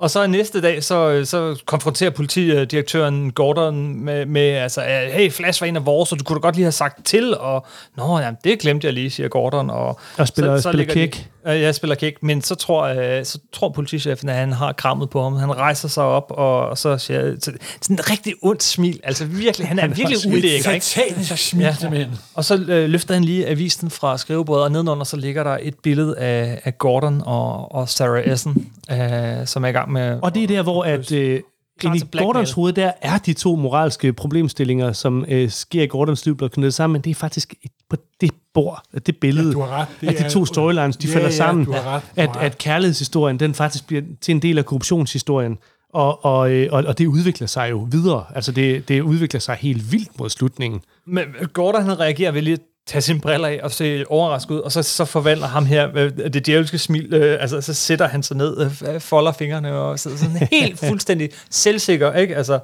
[0.04, 4.82] Og så næste dag, så, så konfronterer politidirektøren Gordon med, med altså,
[5.14, 7.38] hey, Flash var en af vores, og du kunne da godt lige have sagt til,
[7.38, 7.66] og
[7.98, 9.70] nå, jamen, det glemte jeg lige, siger Gordon.
[9.70, 11.28] Og, Og spiller- spiller ligger kick.
[11.46, 14.72] De, øh, jeg spiller kick, men så tror, øh, så tror politichefen, at han har
[14.72, 15.36] krammet på ham.
[15.36, 19.00] Han rejser sig op, og, og så siger så, sådan en rigtig ondt smil.
[19.04, 20.86] Altså virkelig, han er virkelig Et ulækker, ikke?
[20.86, 21.76] satanisk smil, Ja.
[21.80, 22.12] simpelthen.
[22.34, 25.76] Og så øh, løfter han lige avisen fra skrivebordet, og nedenunder så ligger der et
[25.84, 30.20] billede af, af Gordon og, og Sarah Essen, øh, som er i gang med...
[30.22, 31.40] Og det er der, hvor at, øh,
[31.84, 32.18] inde i.
[32.18, 36.52] Gordons hoved, der er de to moralske problemstillinger, som øh, sker i Gordons liv, blevet
[36.52, 39.78] knyttet sammen, men det er faktisk et, på det bord, det billede, Ja, du har
[39.82, 39.88] ret.
[40.02, 42.22] Det at de er- to storylines, de Ja, falder ja, sammen, du har ret, du
[42.22, 42.46] at, har ret.
[42.46, 45.58] at kærlighedshistorien, den faktisk bliver til en del af korruptionshistorien,
[45.94, 48.24] og, og, øh, og, og det udvikler sig jo videre.
[48.36, 50.82] Altså det, det udvikler sig helt vildt mod slutningen.
[51.08, 54.60] Men Gordon han reagerer ved lige at tage sine briller af og se overrasket ud,
[54.60, 58.24] og så, så forvandler ham her øh, det djævelske smil, øh, altså så sætter han
[58.24, 62.36] sig ned, øh, folder fingrene og sidder sådan helt fuldstændig selvsikker, ikke?
[62.36, 62.60] Altså,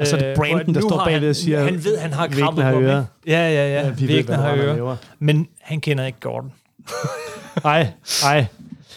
[0.00, 2.22] Og så er det øh, Brandon, der står bagved og siger, Han ved, han har
[2.22, 3.86] "Væggene krammet har på ører." Ja, ja, ja.
[3.86, 4.96] Ja, vi hvad har ører.
[5.18, 6.52] Men han kender ikke Gordon.
[7.64, 7.88] Nej,
[8.22, 8.46] nej.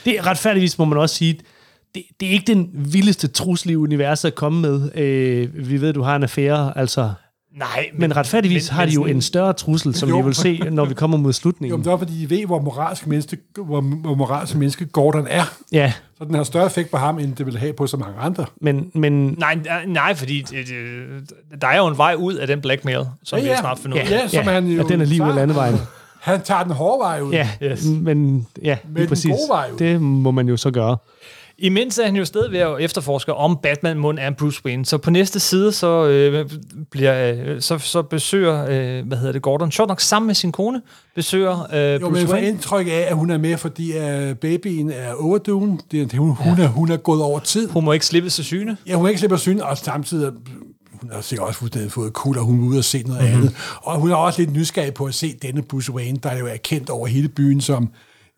[0.06, 1.40] Det er retfærdigvis, må man også sige,
[1.96, 4.96] det, det er ikke den vildeste trussel i universet at komme med.
[4.96, 7.12] Øh, vi ved, du har en affære, altså.
[7.58, 10.18] Nej, Men retfærdigvis men- har de men jo en større trussel, som Jo.
[10.18, 11.80] vi vil se, når vi kommer mod Jo, slutningen.
[11.80, 15.44] men det er fordi, de ved, hvor moralsk menneske, hvor, hvor moralsk menneske Gordon er.
[15.72, 18.16] Ja, Så den har større effekt på ham, end det vil have på så mange
[18.20, 18.46] andre.
[18.62, 22.62] men, men Nej, nej, fordi det, det, der er jo en vej ud af den
[22.62, 24.10] blackmail, som vi snart finder ud af.
[24.12, 25.76] Ja, som han jo ja, den er lige ud af landevejen.
[26.22, 27.32] Han tager den hårde vej ud.
[27.34, 27.86] Ja, Yes.
[27.86, 29.32] men ja, den lige præcis.
[29.32, 29.78] gode vej ud.
[29.78, 30.98] Det må man jo så gøre.
[31.64, 34.86] Imens er han jo stadig ved at efterforske, om Batman mund er Bruce Wayne.
[34.86, 36.50] Så på næste side, så, øh,
[36.92, 40.52] bliver, øh, så, så besøger, øh, hvad hedder det, Gordon, sjovt nok sammen med sin
[40.52, 40.82] kone,
[41.16, 42.48] besøger øh, Jo, Bruce men Wayne.
[42.48, 45.80] indtryk af, at hun er med, fordi uh, babyen er overduen.
[45.92, 47.70] Det, er- hun, hun, er, hun er gået over tid.
[47.70, 48.78] Hun må ikke slippe sig syne.
[48.88, 50.32] Ja, hun er ikke slippe syne, og samtidig
[51.02, 53.38] hun har sikkert også fuldstændig fået kul, og hun er ude og se noget mm-hmm.
[53.38, 53.56] andet.
[53.82, 56.58] Og hun er også lidt nysgerrig på at se denne Bruce Wayne, der jo er
[56.58, 57.90] kendt over hele byen som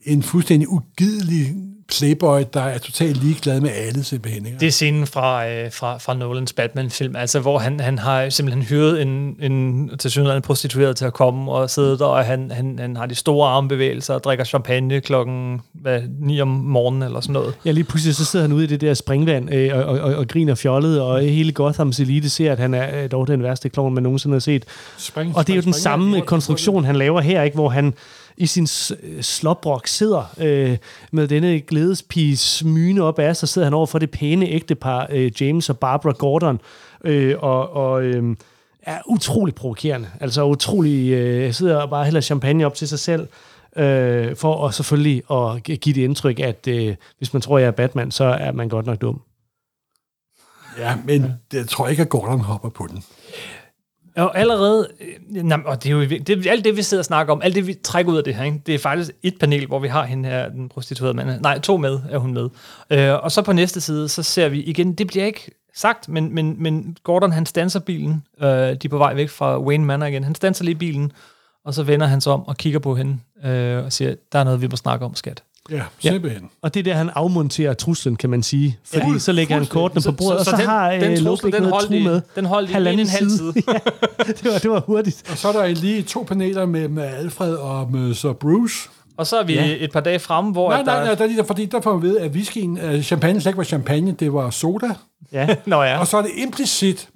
[0.06, 1.54] en fuldstændig ugidelig
[1.98, 4.46] playboy, der er totalt ligeglad med alle simpelthen.
[4.46, 4.60] Ikke?
[4.60, 8.64] Det er scenen fra, øh, fra, fra Nolans Batman-film, altså hvor han, han har simpelthen
[8.64, 12.52] hyret en, en til synligheden en prostitueret til at komme og sidde der, og han,
[12.52, 17.20] han, han har de store armbevægelser og drikker champagne klokken hvad, 9 om morgenen eller
[17.22, 17.54] sådan noget.
[17.66, 20.16] Ja, lige pludselig så sidder han ude i det der springvand øh, og, og, og,
[20.16, 23.70] og griner fjollet, og hele Gothams elite ser, at han er øh, dog den værste
[23.70, 24.66] klovn, man nogensinde har set.
[24.98, 27.70] Spring, Og det er jo den spring- samme spring- konstruktion, han laver her, ikke, hvor
[27.70, 27.94] han
[28.38, 28.68] i sin
[29.22, 30.78] slåbrok sidder øh,
[31.12, 35.42] med denne glædespige smyne op af sig, sidder han over for det pæne ægtepar, øh,
[35.42, 36.62] James og Barbara Gordon,
[37.04, 38.36] øh, og, og øh,
[38.82, 40.08] er utrolig provokerende.
[40.20, 43.28] Altså utrolig, øh, sidder og bare hælder champagne op til sig selv,
[43.78, 47.72] øh, for at selvfølgelig at give det indtryk, at øh, hvis man tror, jeg er
[47.72, 49.22] Batman, så er man godt nok dum.
[50.78, 51.22] Ja, men
[51.52, 53.04] det, jeg tror ikke, at Gordon hopper på den.
[54.16, 57.06] Og allerede, øh, nej, og det er jo det, er alt det, vi sidder og
[57.06, 58.62] snakker om, alt det, vi trækker ud af det her, ikke?
[58.66, 61.42] det er faktisk et panel, hvor vi har hende her, den prostituerede mand.
[61.42, 62.50] Nej, to med er hun med.
[62.90, 66.36] Øh, og så på næste side, så ser vi igen, det bliver ikke sagt, men,
[66.36, 68.24] men, men Gordon, han stanser bilen.
[68.42, 70.24] Øh, de er på vej væk fra Wayne Manor igen.
[70.24, 71.12] Han stanser lige bilen,
[71.66, 74.44] og så vender han sig om og kigger på hende øh, og siger, der er
[74.44, 75.44] noget, vi må snakke om, skat.
[75.72, 76.50] Ja, simpelthen.
[76.62, 78.78] Og det er der, han afmonterer truslen, kan man sige.
[78.86, 81.24] Fordi Ja, så lægger han kortene på bordet, og så, den, har den øh, trussel,
[81.24, 82.22] Lopek den noget holdt, tru i, med.
[82.36, 83.54] den holdt i Halvanden en halv side.
[83.68, 83.74] ja,
[84.28, 85.24] det var, det var hurtigt.
[85.32, 88.90] Og så er der lige to paneler med, med Alfred og med Sir Bruce.
[89.18, 89.76] Og så er vi ja.
[89.80, 90.92] et par dage fremme, hvor Nej, at der...
[90.94, 93.42] nej, nej, der, er lige der, fordi der får man ved, at whiskyen, uh, champagne
[93.42, 94.88] slet ikke var champagne, det var soda.
[95.32, 95.56] Ja.
[95.66, 96.00] Nå ja.
[96.00, 97.10] Og så er det implicit,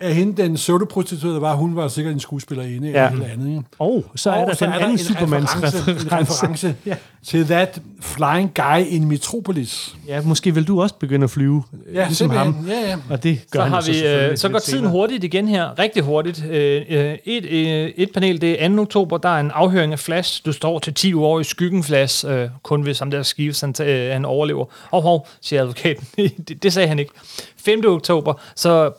[0.00, 3.04] at hende, den soda-prostituerede var, hun var sikkert en skuespillerinde Ja.
[3.04, 3.10] ja.
[3.10, 3.48] eller andet.
[3.48, 3.62] Ikke?
[3.78, 6.96] Og så er Og der så den anden en Supermans reference, en reference ja.
[7.26, 9.96] Til that flying guy in Metropolis.
[10.08, 12.46] ja, måske vil du også begynde at flyve, ja, Ja, ligesom ham.
[12.54, 12.82] simpelthen.
[12.84, 12.96] Ja, ja.
[13.10, 14.92] Og det gør så har vi, øh, så lidt går tiden senere.
[14.92, 16.44] hurtigt igen her, rigtig hurtigt.
[16.50, 18.82] Øh, øh, et, øh, et panel, det er 2.
[18.82, 20.44] oktober, der er en afhøring af Flash.
[20.46, 23.74] Du står til 10 år i skyggen, Flash, øh, kun hvis ham der Skives, han,
[23.82, 24.64] øh, han overlever.
[24.90, 26.06] Hov, hov, siger advokaten.
[26.48, 27.12] det, det sagde han ikke.
[27.64, 27.82] 5.
[27.86, 28.90] oktober, så,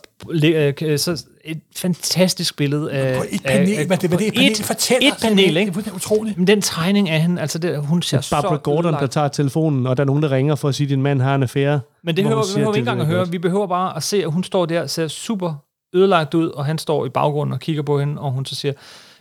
[0.82, 3.18] øh, så et fantastisk billede af...
[3.18, 5.12] På et panel, hvad det, hvad det et panel et, fortæller.
[5.12, 5.72] et panel, ikke?
[5.72, 6.38] Det er utroligt.
[6.38, 9.12] Men den tegning af hende, altså det, hun ser Barbara så Gordon, der ødelagt.
[9.12, 11.34] tager telefonen, og der er nogen, der ringer for at sige, at din mand har
[11.34, 11.80] en affære.
[12.04, 13.28] Men det behøver, vi ikke engang at høre.
[13.30, 15.54] Vi behøver bare at se, at hun står der og ser super
[15.94, 18.72] ødelagt ud, og han står i baggrunden og kigger på hende, og hun så siger,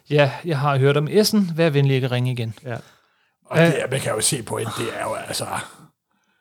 [0.10, 2.54] ja, jeg har hørt om Essen, vær venlig ikke at ringe igen.
[2.66, 2.76] Ja.
[3.46, 5.46] Og det, man kan jo se på hende, det er jo altså...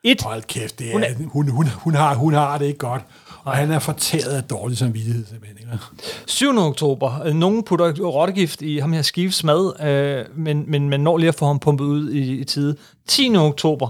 [0.06, 2.66] Et, Hold kæft, det er, Hun hun, er- hun, hun, hun, har, hun har det
[2.66, 3.02] ikke godt.
[3.44, 5.58] Og han er fortæret af dårlig samvittighed, simpelthen.
[5.72, 5.84] Ikke?
[6.26, 6.58] 7.
[6.58, 11.28] oktober, nogen putter rottegift i ham her Skives mad, øh, men, men man når lige
[11.28, 12.76] at få ham pumpet ud i, i tide.
[13.08, 13.36] 10.
[13.36, 13.88] oktober,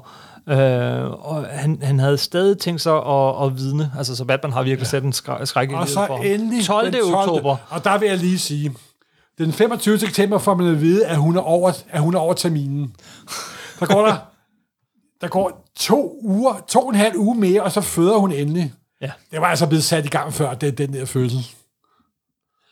[0.48, 4.62] øh, og han, han havde stadig tænkt sig at, at vidne, altså så Batman har
[4.62, 6.26] virkelig sat en skræ- skræk i Og så for ham.
[6.26, 6.92] endelig 12.
[6.92, 8.72] den oktober, Og der vil jeg lige sige,
[9.38, 9.98] den 25.
[9.98, 12.94] september får man at vide, at hun er over, at hun er over terminen.
[13.80, 14.16] Der går der,
[15.20, 18.72] der går to uger, to og en halv uge mere, og så føder hun endelig.
[19.04, 19.10] Ja.
[19.30, 21.38] Det var altså blevet sat i gang før, det, den der fødsel.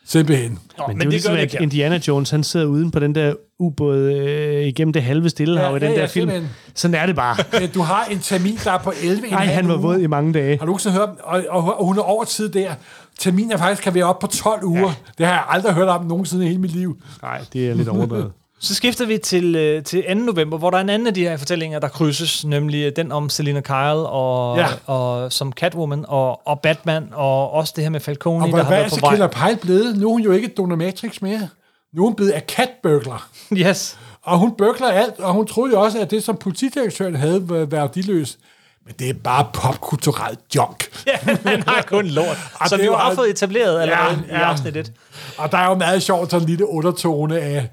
[0.07, 0.59] Simpelthen.
[0.79, 3.15] Nå, Men, men det er jo ligesom, at Indiana Jones, han sidder uden på den
[3.15, 6.29] der ubåd øh, igennem det halve stillehav Ja, i den ja, ja, der film.
[6.31, 6.57] simpelthen.
[6.75, 7.37] Sådan er det bare.
[7.61, 10.33] Ja, Du har en termin, der er på 11 Nej, han var våd i mange
[10.33, 10.59] dage.
[10.59, 12.75] Har du nogensinde hørt, og, og, og hun er over tid der.
[13.19, 14.81] Terminen faktisk kan være op på 12 uger.
[14.81, 14.95] Ja.
[15.19, 17.03] Det har jeg aldrig hørt om nogensinde i hele mit liv.
[17.23, 18.33] Nej, det er lidt overdrevet.
[18.63, 20.15] Så skifter vi til, øh, til 2.
[20.15, 23.13] november, hvor der er en anden af de her fortællinger, der krydses, nemlig øh, den
[23.13, 24.67] om Selina Kyle og, Ja.
[24.87, 28.63] og som Catwoman og, og Batman, og også det her med Falcone, Og der hvad,
[28.65, 29.11] har hvad er været på vej.
[29.15, 29.97] Killer Pyle blevet?
[29.99, 31.49] Nu er hun jo ikke Donatrix mere.
[31.95, 33.29] Nu er hun blevet af catburglar.
[33.57, 33.99] Yes.
[34.23, 37.73] Og hun bøkler alt, og hun troede jo også, at det, som politidirektøren havde været
[37.73, 38.39] værdiløst.
[38.87, 40.85] Men det er bare popkulturelt junk.
[41.07, 42.27] Ja, han har kun lort,
[42.61, 44.45] Og som det vi jo var- har fået etableret allerede Ja, i ja.
[44.51, 44.93] afsnit 1.
[45.39, 47.69] Og der er jo meget sjovt, sådan en lille undertone af,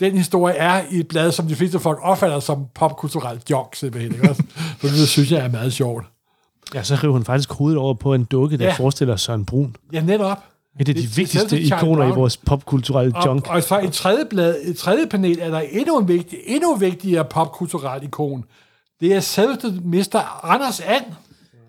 [0.00, 4.12] den historie er i et blad, som de fleste folk opfatter som popkulturelt junk, simpelthen.
[4.14, 4.34] Ikke?
[4.80, 6.04] Så det synes jeg er meget sjovt.
[6.74, 8.72] Ja, så river hun faktisk hovedet over på en dukke, der Ja.
[8.72, 9.76] forestiller Søren Brun.
[9.92, 10.36] Ja, netop.
[10.80, 13.48] Et af de Det- det vigtigste Charlie ikoner i vores popkulturelle Og, junk.
[13.50, 17.24] og så i tredje, blad, i tredje panel er der endnu en vigtig, endnu vigtigere
[17.24, 18.44] popkulturelt ikon.
[19.00, 20.44] Det er selveste Mr.
[20.44, 21.04] Anders And.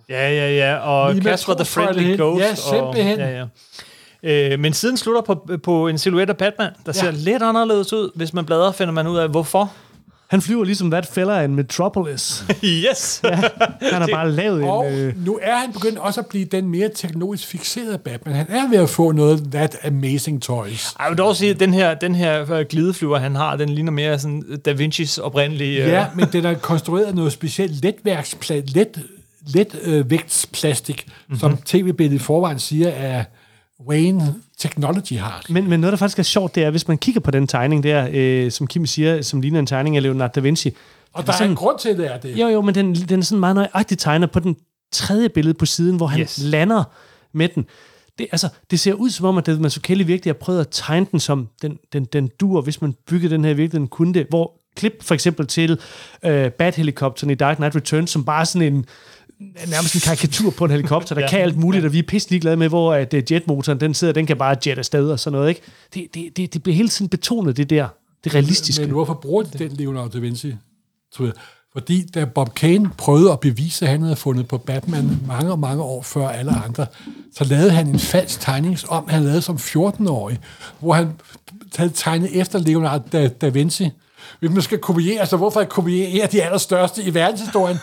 [0.09, 2.17] Ja, ja, ja, og Casper the Friendly det.
[2.19, 2.43] Ghost.
[2.43, 3.19] Ja, simpelthen.
[3.19, 3.45] Og, ja, ja.
[4.23, 7.12] Øh, men siden slutter på, på en silhuet af Batman, der ser Ja.
[7.12, 8.10] lidt anderledes ud.
[8.15, 9.71] Hvis man bladrer, finder man ud af, hvorfor.
[10.28, 12.43] Han flyver ligesom that fella in Metropolis.
[12.63, 13.22] yes!
[13.24, 14.93] Han har bare lavet Og en...
[14.99, 18.36] Øh, nu er han begyndt også at blive den mere teknologisk fixerede Batman.
[18.36, 20.88] Han er ved at få noget that amazing toys.
[20.99, 23.91] Jeg vil dog sige, at den her, den her øh, glideflyver, han har, den ligner
[23.91, 25.84] mere sådan Da Vinci's oprindelige...
[25.84, 28.99] øh, Ja, men den er konstrueret af noget specielt letværksplastik, let,
[29.53, 31.39] let øh, vægtsplastik, mm-hmm.
[31.39, 33.26] som tv-billedet i forvejen siger, at
[33.88, 35.45] Wayne Technology har.
[35.49, 37.84] men, men noget, der faktisk er sjovt, det er, hvis man kigger på den tegning
[37.84, 40.71] der, øh, som Kim siger, som ligner en tegning af Leonardo da Vinci,
[41.13, 42.38] Og der er sådan- en grund til, at det er det.
[42.39, 44.55] Jo, jo, men den, den er sådan meget nøjagtigt tegnet på den
[44.91, 46.39] tredje billede på siden, hvor han Yes.
[46.43, 46.84] lander
[47.34, 47.65] med den.
[48.19, 51.05] Det, altså, det ser ud som om, at David Mazzucchelli virkelig har prøvet at tegne
[51.11, 54.25] den som den, den, den dur, hvis man byggede den her virkelig, den kunne det.
[54.30, 55.80] Hvor klip for eksempel til
[56.25, 58.86] øh, Bat-helikopteren i Dark Knight Returns, som bare er sådan en
[59.67, 61.29] nærmest en karikatur på en helikopter, der ja.
[61.29, 64.13] kan alt muligt, og vi er pisse ligeglade med, hvor at øh, jetmotoren, den sidder,
[64.13, 65.61] den kan bare jet afsted og sådan noget, ikke?
[65.93, 67.87] Det, det, det, det bliver hele tiden betonet, det der,
[68.23, 68.81] det realistiske.
[68.81, 70.55] Men hvorfor bruger de den Leonardo da Vinci?
[71.15, 71.33] Tror jeg?
[71.73, 75.83] Fordi da Bob Kane prøvede at bevise, at han havde fundet på Batman mange mange
[75.83, 76.85] år før alle andre,
[77.35, 80.39] så lavede han en falsk tegning om, han lavede som 14-årig,
[80.79, 81.11] hvor han
[81.75, 83.89] havde tegnet efter Leonardo da, da Vinci.
[84.39, 87.77] Hvis man skal kopiere, så hvorfor ikke kopiere de allerstørste i verdenshistorien?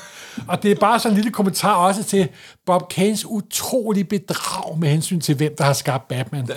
[0.49, 2.29] Og det er bare sådan en lille kommentar også til
[2.67, 6.49] Bob Kanes utrolige bedrag med hensyn til, hvem der har skabt Batman.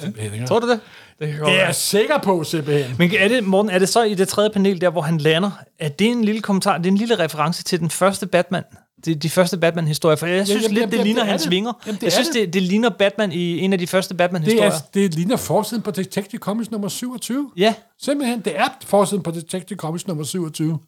[0.47, 0.80] Tror du det?
[1.19, 2.95] Det, kan Det er jeg sikker på, simpelthen.
[2.97, 5.51] Men er det, Morten, er det så i det tredje panel, der hvor han lander,
[5.80, 8.63] er det en lille kommentar, det er en lille reference til den første Batman,
[9.05, 11.32] de, de første Batman-historier, for jeg synes jamen, lidt, jamen, det jamen, ligner det er
[11.32, 11.51] hans det.
[11.51, 11.73] vinger.
[11.86, 12.36] Jamen, det jeg er synes, det.
[12.45, 14.71] det, det ligner Batman i en af de første Det, Batman-historier.
[14.71, 17.51] er, det ligner forsiden på Detective Comics nummer 27.
[17.57, 20.80] Ja, Simpelthen, det er forsiden på Detective Comics nummer 27.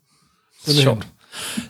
[0.65, 0.83] Simpelthen.
[0.83, 1.07] sjovt.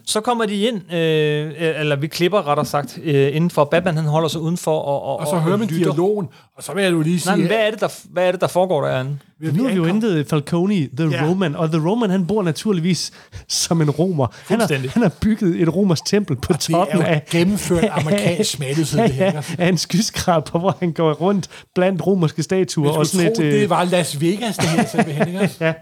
[0.06, 3.64] Så kommer de ind, øh, eller vi klipper rettere sagt, øh, indenfor.
[3.64, 5.84] Batman han holder sig udenfor og, og, Og så hører man lytter.
[5.86, 7.30] dialogen, og så vil jeg jo lige sige...
[7.32, 9.18] Nej, men hvad er det, der, hvad er det, der foregår derinde?
[9.40, 11.26] Nu har vi jo hentet Falcone, The Ja.
[11.30, 13.12] Roman, og The Roman, han bor naturligvis
[13.48, 14.28] som en romer.
[14.48, 17.86] Han har, han har bygget et romers tempel på Det toppen er jo af, gennemført
[17.92, 22.90] amerikansk smalhed, ja, det ja, af en skyskraber, hvor han går rundt blandt romerske statuer.
[22.92, 25.28] Og sådan tro, et, øh, det var Las Vegas, det her simpelthen.
[25.28, 25.50] Ikke?
[25.66, 25.74] ja.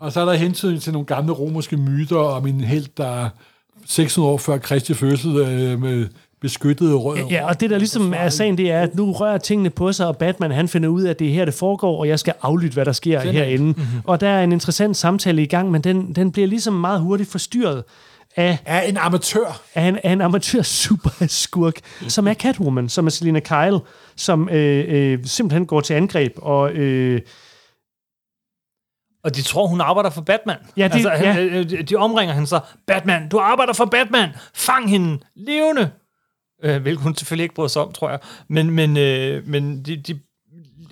[0.00, 3.28] Og så er der hentydning til nogle gamle romerske myter om en held, der
[3.86, 6.06] 600 år før Kristi fødsel øh, med
[6.40, 7.18] beskyttede rød.
[7.30, 10.06] Ja, og det der ligesom er sagen, det er, at nu rører tingene på sig,
[10.06, 12.34] og Batman han finder ud af, at det er her, det foregår, og jeg skal
[12.42, 13.64] aflytte, hvad der sker herinde.
[13.64, 14.00] Mm-hmm.
[14.04, 17.30] Og der er en interessant samtale i gang, men den, den bliver ligesom meget hurtigt
[17.30, 17.84] forstyrret
[18.36, 19.60] af, er en amatør.
[19.74, 21.74] af en, af en amatør superskurk,
[22.08, 23.78] som er Catwoman, som er Selina Kyle,
[24.16, 27.20] som øh, øh, simpelthen går til angreb, og øh,
[29.28, 30.56] Og de tror, hun arbejder for Batman.
[30.76, 31.36] Ja, det- altså, ja.
[31.44, 32.60] øh, de- de omringer hende så.
[32.86, 34.28] Batman, du arbejder for Batman!
[34.54, 35.18] Fang hende!
[35.36, 35.90] Levende!
[36.64, 38.18] Øh, hvilket hun selvfølgelig ikke bryder sig om, tror jeg.
[38.48, 40.18] Men, men, øh, men de, de,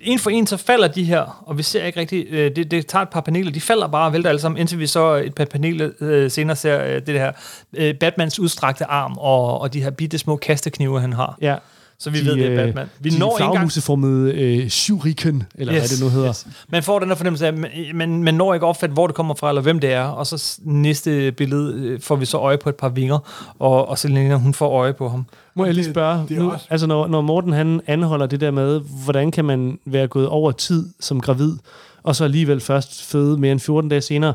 [0.01, 2.87] en for en, så falder de her, og vi ser ikke rigtig, øh, det, det
[2.87, 5.35] tager et par paneler, de falder bare og vælter alle sammen, indtil vi så et
[5.35, 7.31] par paneler øh, senere ser øh, det her
[7.77, 11.37] øh, Batmans udstrakte arm, og, og de her bitte små kasteknive, han har.
[11.41, 11.55] ja,
[11.99, 12.87] Så vi de, ved, det er øh, Batman.
[12.99, 16.29] Vi de når ikke engang flagmuseformede øh, shuriken, eller yes, hvad det nu hedder.
[16.29, 16.47] Yes.
[16.69, 19.15] Man får den her fornemmelse af, at man, man, når ikke at opfatte, hvor det
[19.15, 20.03] kommer fra, eller hvem det er.
[20.03, 23.97] Og så næste billede øh, får vi så øje på et par vinger, og, og
[23.97, 25.25] Selena, hun får øje på ham.
[25.55, 28.25] Må jeg lige det- spørge, det er nu, også- altså når, når Morten han anholder
[28.25, 31.53] det der med, hvordan kan man være gået over tid som gravid,
[32.03, 34.33] og så alligevel først føde mere end 14 dage senere,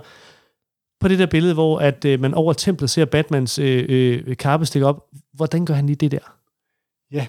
[1.00, 4.66] på det der billede, hvor at, øh, man over templet ser Batmans øh, øh, kappe
[4.66, 5.04] stikke op,
[5.34, 6.18] hvordan gør han lige det der?
[7.12, 7.26] Ja.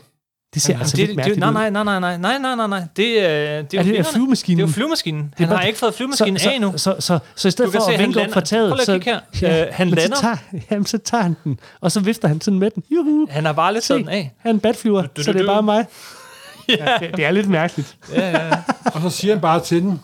[0.53, 1.53] Det ser Jamen, altså det, lidt det, mærkeligt nej, ud.
[1.53, 2.87] nej, nej, nej, nej, nej, nej, nej, nej.
[2.97, 4.57] Det, er, det er, Er jo det flyvemaskinen?
[4.57, 5.33] Det er jo flyvemaskinen.
[5.37, 6.71] Han bare- har ikke fået flyvemaskinen så, af endnu.
[6.71, 9.19] så, så, så, så i stedet for se, at vinke op fra taget, så, her.
[9.67, 10.15] Øh, han men lander.
[10.15, 10.37] Så tager,
[10.71, 12.83] jamen, så tager han den, og så vifter han sådan med den.
[12.91, 13.27] Juhu.
[13.29, 14.31] Han har bare lidt sådan af.
[14.37, 15.85] han er en batflyver, du, så det er bare mig.
[16.69, 16.97] ja.
[16.99, 17.97] det, det er lidt mærkeligt.
[18.85, 19.99] Og så siger han bare til den,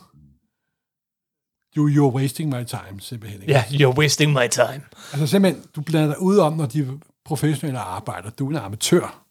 [1.78, 3.41] you, you're wasting my time, simpelthen.
[3.47, 4.82] Ja, you're wasting my time.
[5.14, 6.88] Altså simpelthen, du blander dig ud om, når de
[7.26, 8.30] professionelle arbejder.
[8.30, 9.24] Du er en amatør.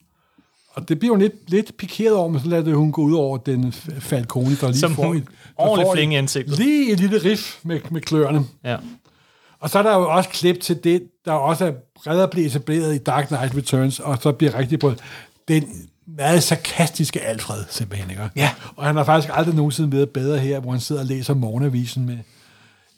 [0.79, 3.39] Og det bliver jo lidt, lidt pikeret over, men så lader hun gå ud over
[3.39, 5.25] den f- Falcone, der lige Som får et,
[5.59, 6.59] der får flinge ansigtet.
[6.59, 8.45] Lige et lille riff med, med kløerne.
[8.65, 8.77] Ja.
[9.61, 12.95] Og så er der jo også klip til det, der også er bredere blevet etableret
[12.95, 14.93] i Dark Knight Returns, og så bliver rigtig på
[15.49, 15.65] den
[16.17, 18.11] meget sarkastiske Alfred, simpelthen.
[18.11, 18.31] Ikke?
[18.37, 18.51] Ja.
[18.77, 22.07] Og han har faktisk aldrig nogensinde været bedre her, hvor han sidder og læser morgenavisen
[22.07, 22.19] med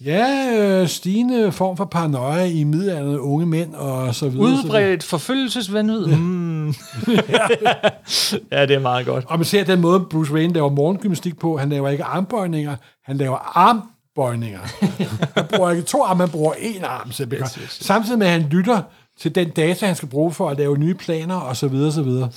[0.05, 4.45] Ja, øh, stigende form for paranoia i middelalderne unge mænd og så videre.
[4.47, 6.07] Udbredt forfølgelsesvanvid.
[6.07, 6.67] Mm.
[8.53, 9.25] ja, det er meget godt.
[9.29, 11.57] Og man ser den måde, Bruce Wayne laver morgengymnastik på.
[11.57, 14.61] Han laver ikke armbøjninger, han laver armbøjninger.
[15.37, 17.45] han bruger ikke to arme, han bruger én arm simpelthen.
[17.47, 17.87] Yes, yes, yes.
[17.87, 18.83] Samtidig med, at han lytter
[19.21, 22.03] til den data, han skal bruge for at lave nye planer, og så videre, så
[22.03, 22.31] videre.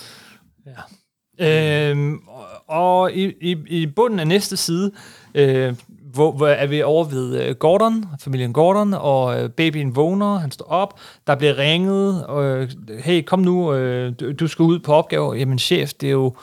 [1.39, 4.91] Øhm, og- og i, i, i bunden af næste side,
[5.35, 5.73] øh,
[6.13, 10.51] hvor, hvor er vi over ved øh, Gordon, familien Gordon, og øh, babyen vågner, han
[10.51, 12.69] står op, der bliver ringet, og øh,
[13.03, 15.33] hey, kom nu, øh, du, du skal ud på opgave.
[15.33, 16.35] Jamen chef, det er jo,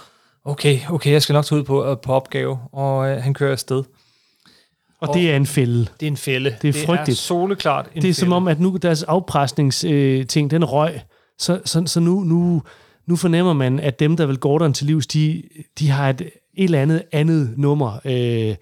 [0.44, 3.82] okay, okay, jeg skal nok tage ud på, på opgave, og øh, han kører afsted.
[5.00, 5.86] Og det er en fælde.
[6.00, 6.50] Det er en fælde.
[6.62, 7.18] Det er Det er frygteligt.
[7.18, 8.14] soleklart en Det er fælde.
[8.14, 11.00] som om, at nu deres afpresningsting, øh, ting, den røg.
[11.38, 12.62] Så, så, så nu, nu,
[13.06, 15.42] nu fornemmer man, at dem, der vil Gordon til livs, de,
[15.78, 16.30] de har et, et
[16.64, 17.98] eller andet andet nummer.
[18.04, 18.54] Øh,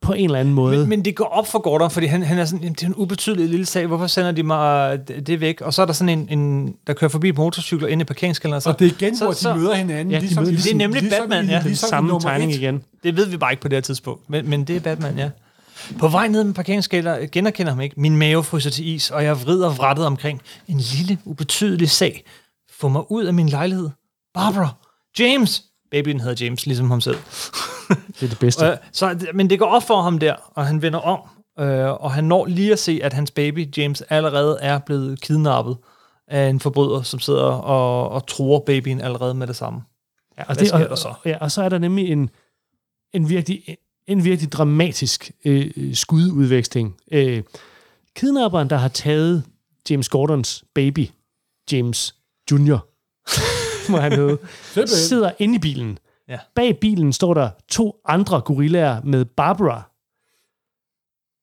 [0.00, 0.78] på en eller anden måde.
[0.78, 2.86] Men, men det går op for Gordon, fordi han, han er sådan, "Jamen, det er
[2.86, 5.60] en ubetydelig lille sag, hvorfor sender de mig det, det væk?
[5.60, 8.60] Og så er der sådan en, en der kører forbi på motorcykler inde i parkeringskælderen.
[8.60, 10.10] Så, Og det er igen, så, hvor de så, møder hinanden.
[10.10, 11.56] Ja, de ligesom, møder- det er nemlig Batman, i- ja.
[11.58, 12.56] den ligesom samme tegning et.
[12.56, 12.82] igen.
[13.02, 15.30] Det ved vi bare ikke på det her tidspunkt, men, men det er Batman, ja.
[15.98, 18.00] På vej ned med parkeringsskælder generkender ham ikke.
[18.00, 20.40] Min mave fryser til is, og jeg vrider vrattet omkring.
[20.68, 22.24] En lille, ubetydelig sag.
[22.78, 23.90] Få mig ud af min lejlighed.
[24.34, 24.68] Barbara!
[25.18, 25.62] James!
[25.90, 27.16] Babyen hedder James, ligesom ham selv.
[27.88, 28.66] Det er det bedste.
[28.66, 31.20] Øh, så, men det går op for ham der, og han vender om,
[31.58, 35.76] øh, og han når lige at se, at hans baby, James, allerede er blevet kidnappet
[36.28, 39.80] af en forbryder, som sidder og, og tror babyen allerede med det samme.
[40.38, 41.14] Ja, og, hvad det, sker og, der så?
[41.24, 42.30] Ja, og så er der nemlig en,
[43.12, 43.76] en, virkelig,
[44.06, 46.96] en virkelig dramatisk øh, skududveksling.
[47.12, 47.42] Øh,
[48.16, 49.44] kidnapperen, der har taget
[49.90, 51.08] James Gordons baby,
[51.72, 52.14] James
[52.50, 52.86] Junior,
[53.90, 54.38] må han hedde,
[54.86, 55.98] sidder inde i bilen.
[56.28, 56.38] Ja.
[56.54, 59.82] Bag bilen står der to andre gorillaer med Barbara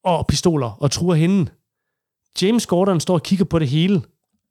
[0.03, 1.51] og pistoler og truer hende.
[2.41, 4.01] James Gordon står og kigger på det hele,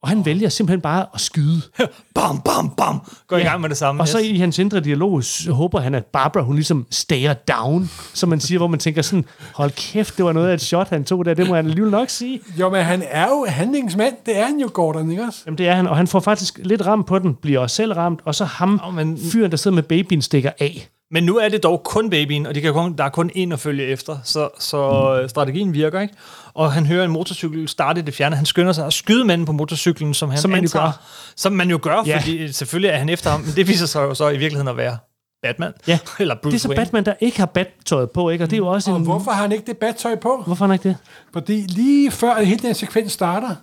[0.03, 1.61] og han vælger simpelthen bare at skyde.
[2.15, 3.01] Bam, bam, bam!
[3.27, 3.43] Går ja.
[3.43, 4.03] i gang med det samme.
[4.03, 8.29] Og så i hans indre dialog håber han, at Barbara, hun ligesom stager down, som
[8.29, 9.25] man siger, hvor man tænker sådan,
[9.55, 11.91] hold kæft, det var noget af et shot, han tog der, det må han alligevel
[11.91, 12.41] nok sige.
[12.61, 14.15] Jo, men han er jo handlingsmand.
[14.27, 15.43] Det er han jo, Gordon, ikke også?
[15.47, 17.93] Jamen det er han, og han får faktisk lidt ramt på den, bliver også selv
[17.93, 20.89] ramt, og så ham, Nå, men- fyren, der sidder med babyen, stikker af.
[21.11, 23.53] Men nu er det dog kun babyen, og de kan kun, der er kun en
[23.53, 25.29] at følge efter, så, så mm.
[25.29, 26.15] strategien virker, ikke?
[26.55, 28.37] Og han hører en motorcykel starte i det fjerne.
[28.37, 31.03] Han skynder sig at skyde manden på motorcyklen, som han Som man jo antager, gør.
[31.37, 32.19] Som man jo gør, Ja.
[32.19, 34.77] fordi selvfølgelig er han efter ham, men det viser sig jo så i virkeligheden at
[34.77, 34.97] være
[35.43, 35.73] Batman.
[35.87, 36.81] Ja, Eller Bruce det er så Wayne.
[36.85, 38.45] Batman, der ikke har battøjet på, ikke?
[38.45, 39.03] Og det er jo også Og en...
[39.03, 40.43] hvorfor har han ikke det badtøj på?
[40.47, 40.97] Hvorfor har han ikke det?
[41.33, 43.55] Fordi lige før hele den sekvens starter,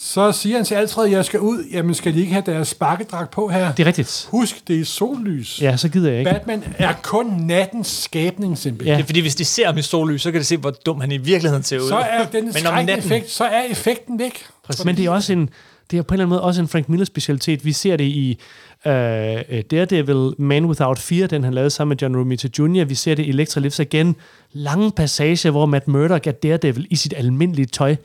[0.00, 1.64] så siger han til Alfred, jeg skal ud.
[1.72, 3.72] Jamen, skal de ikke have deres sparkedragt på her?
[3.72, 4.28] Det er rigtigt.
[4.30, 5.62] Husk, det er sollys.
[5.62, 6.30] Ja, så gider jeg ikke.
[6.30, 8.92] Batman er kun nattens skabning, simpelthen.
[8.92, 8.96] Ja.
[8.96, 11.00] Det er fordi, hvis de ser ham i sollys, så kan de se, hvor dum
[11.00, 11.88] han i virkeligheden ser ud.
[11.88, 14.46] Så er den Men om skrækkende natten- effekt, så er effekten væk.
[14.84, 15.50] Men det er også en,
[15.90, 17.64] det er på en eller anden måde også en Frank Miller specialitet.
[17.64, 18.38] Vi ser det i
[18.86, 18.90] uh,
[19.70, 22.84] Daredevil Man Without Fear, den han lavede sammen med John Romita Jr.
[22.84, 24.16] Vi ser det i Electra Lives igen.
[24.52, 27.96] Lange passager, hvor Matt Murdock er Daredevil i sit almindelige tøj.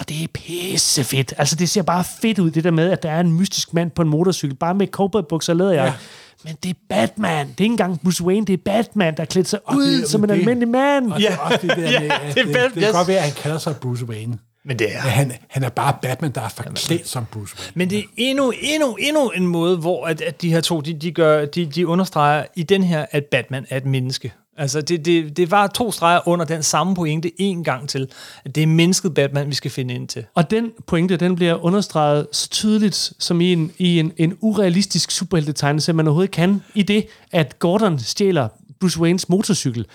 [0.00, 1.34] Og det er pisse fedt.
[1.38, 3.90] Altså, det ser bare fedt ud, det der med, at der er en mystisk mand
[3.90, 5.92] på en motorcykel, bare med cowboybukser og læderjakke.
[5.92, 5.98] Ja.
[6.44, 7.46] Men det er Batman.
[7.48, 10.24] Det er ikke engang Bruce Wayne, det er Batman, der klæder sig ud det som
[10.24, 10.38] en det.
[10.38, 11.12] almindelig mand.
[11.12, 12.92] Og det er det der Ja, med, at det er det, vel- det, det kan
[12.92, 14.38] godt være, at han kalder sig Bruce Wayne.
[14.64, 17.72] Men det er Men han, han er bare Batman, der er forklædt som Bruce Wayne.
[17.74, 20.94] Men det er endnu, endnu, endnu en måde, hvor at, at de her to, de,
[20.94, 24.32] de, gør, de, de understreger i den her, at Batman er et menneske.
[24.60, 28.08] Altså, det, det, det var to streger under den samme pointe en gang til,
[28.44, 30.24] at det er mennesket Batman, vi skal finde ind til.
[30.34, 35.10] Og den pointe, den bliver understreget så tydeligt, som i en, i en, en urealistisk
[35.10, 38.48] superheltetegnelse, man overhovedet kan, i det, at Gordon stjæler
[38.80, 39.86] Bruce Waynes motorcykel.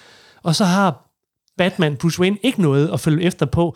[0.44, 1.12] Og så har
[1.58, 3.76] Batman, Bruce Wayne, ikke noget at følge efter på.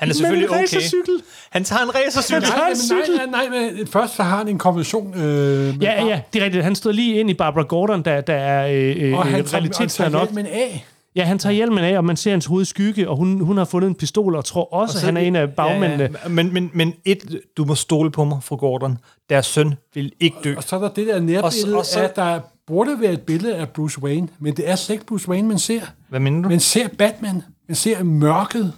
[0.00, 0.76] Han er selvfølgelig Men en okay.
[0.76, 1.14] racercykel.
[1.50, 2.34] Han tager en racercykel.
[2.34, 3.16] Han tager Nej, en cykel.
[3.30, 6.44] nej, nej, nej, men først så har han en konversation øh, Ja, ja, det er
[6.44, 6.64] rigtigt.
[6.64, 9.68] Han stod lige ind i Barbara Gordon, der, der er øh, og han øh, tager,
[9.80, 10.22] og tager nok.
[10.28, 10.86] hjelmen af.
[11.16, 13.64] Ja, han tager hjelmen af, og man ser hans hoved skygge, og hun, hun har
[13.64, 16.02] fundet en pistol, og tror også, at han er en af bagmændene.
[16.02, 16.28] Ja, ja.
[16.28, 18.98] Men, men, men et, du må stole på mig, fru Gordon.
[19.30, 20.54] Deres søn vil ikke dø.
[20.56, 23.20] Og så er der det der nærbillede, Og og så- at der burde være et
[23.20, 25.80] billede af Bruce Wayne, men det er slet ikke Bruce Wayne, man ser.
[26.08, 26.48] Hvad mener du?
[26.48, 27.42] Man ser Batman.
[27.68, 28.72] Man ser mørket.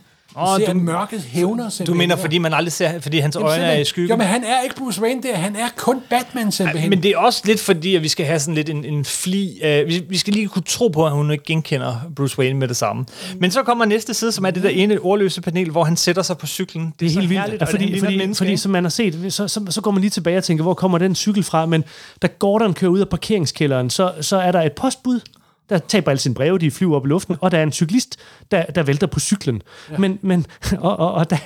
[0.59, 1.99] Ser du- mørket hævner Du simpelthen.
[1.99, 4.11] mener, fordi man aldrig ser, fordi hans Jamen, øjne er i skyggen?
[4.11, 5.37] Jo, men han er ikke Bruce Wayne der.
[5.37, 6.91] Han er kun Batman simpelthen.
[6.91, 9.61] Men det er også lidt fordi, at vi skal have sådan lidt en, en fli.
[9.65, 12.69] Uh, vi, vi skal lige kunne tro på, at hun ikke genkender Bruce Wayne med
[12.69, 13.05] det samme.
[13.39, 16.23] Men så kommer næste side, som er det der ene ordløse panel, hvor han sætter
[16.23, 16.95] sig på cyklen.
[17.01, 19.33] Det er helt vildt, herligt, ja, og fordi, fordi, menneske, fordi som man har set,
[19.33, 21.67] så, så, så går man lige tilbage og tænker, hvor kommer den cykel fra?
[21.67, 21.85] Men
[22.23, 25.21] da Gordon kører ud af parkeringskælderen, så, så er der et postbud,
[25.69, 28.17] der taber alle sine breve, de flyver op i luften, og der er en cyklist,
[28.51, 29.63] der, der vælter på cyklen.
[29.91, 29.99] Ja.
[29.99, 30.47] Men, men
[30.79, 31.39] og, og, og da,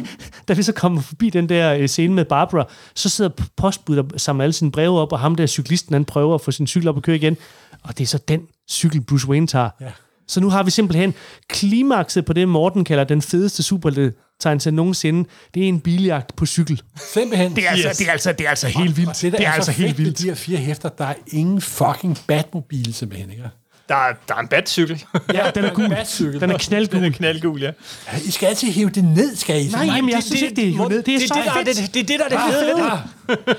[0.48, 4.20] da vi så kommer forbi den der øh, scene med Barbara, så sidder postbuddet og
[4.20, 6.88] samler alle sine breve op, og ham der cyklisten, han prøver at få sin cykel
[6.88, 7.36] op og køre igen.
[7.82, 9.70] Og det er så den cykel, Bruce Wayne tager.
[9.80, 9.90] Ja.
[10.28, 11.14] Så nu har vi simpelthen
[11.48, 15.28] klimakset på det, Morten kalder den fedeste superheltetegnelse nogensinde.
[15.54, 16.82] Det er en biljagt på cykel.
[17.12, 17.56] simpelthen.
[17.56, 19.08] Det er, altså, det er, altså, det er altså helt vildt.
[19.08, 20.18] Og det, der det er, er, altså så helt vildt.
[20.18, 23.50] de her fire hæfter, der er ingen fucking Batmobil simpelthen, ikke?
[23.88, 25.04] Der, er, der er en batcykel.
[25.32, 25.88] Ja, den er gul.
[25.88, 26.40] Batcykel.
[26.40, 27.00] Den er knaldgul.
[27.02, 27.70] Den er knaldgul, ja.
[28.12, 29.68] Ja, I skal altid hive det ned, skal I?
[29.68, 31.02] Nej, jamen, jeg synes ikke, det er hivet ned.
[31.02, 31.94] Det er det, så det, er fedt.
[31.94, 32.90] det, det er det, der er det fede.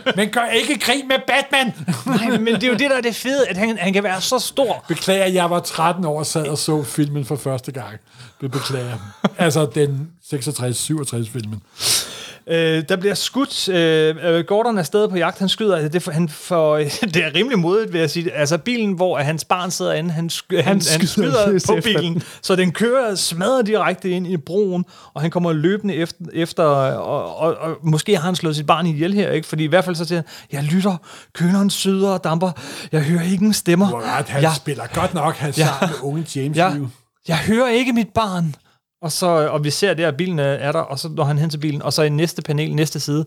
[0.07, 1.73] Ah, Men gør ikke grin med Batman!
[2.27, 4.21] Nej, men det er jo det, der er det fede, at han, han kan være
[4.21, 4.85] så stor.
[4.87, 7.97] Beklager, jeg var 13 år og sad og så filmen for første gang.
[8.41, 8.97] Det beklager.
[9.37, 11.61] altså den 66-67 filmen.
[12.49, 13.69] Øh, der bliver skudt.
[13.69, 15.39] Øh, øh, Gordon er stadig på jagt.
[15.39, 15.75] Han skyder.
[15.75, 16.77] Altså, det, for, han får,
[17.13, 18.33] det er rimelig modigt, vil jeg sige.
[18.33, 21.81] Altså bilen, hvor hans barn sidder inde, han, sk- han, han, skyder han skyder på
[21.83, 22.23] bilen.
[22.41, 27.37] Så den kører smadrer direkte ind i broen, og han kommer løbende efter, efter og,
[27.37, 29.47] og, og, måske har han slået sit barn ihjel her, ikke?
[29.47, 30.97] Fordi i hvert fald så siger han, jeg lytter,
[31.33, 32.51] køleren syder og damper,
[32.91, 34.17] jeg hører ikke en stemmer.
[34.17, 35.67] Ret, han jeg, spiller godt nok hans ja.
[35.81, 36.71] med unge James Ja,
[37.27, 38.55] jeg hører ikke mit barn.
[39.01, 41.49] Og, så, og vi ser der, at bilen er der, og så når han hen
[41.49, 43.25] til bilen, og så i næste panel, næste side,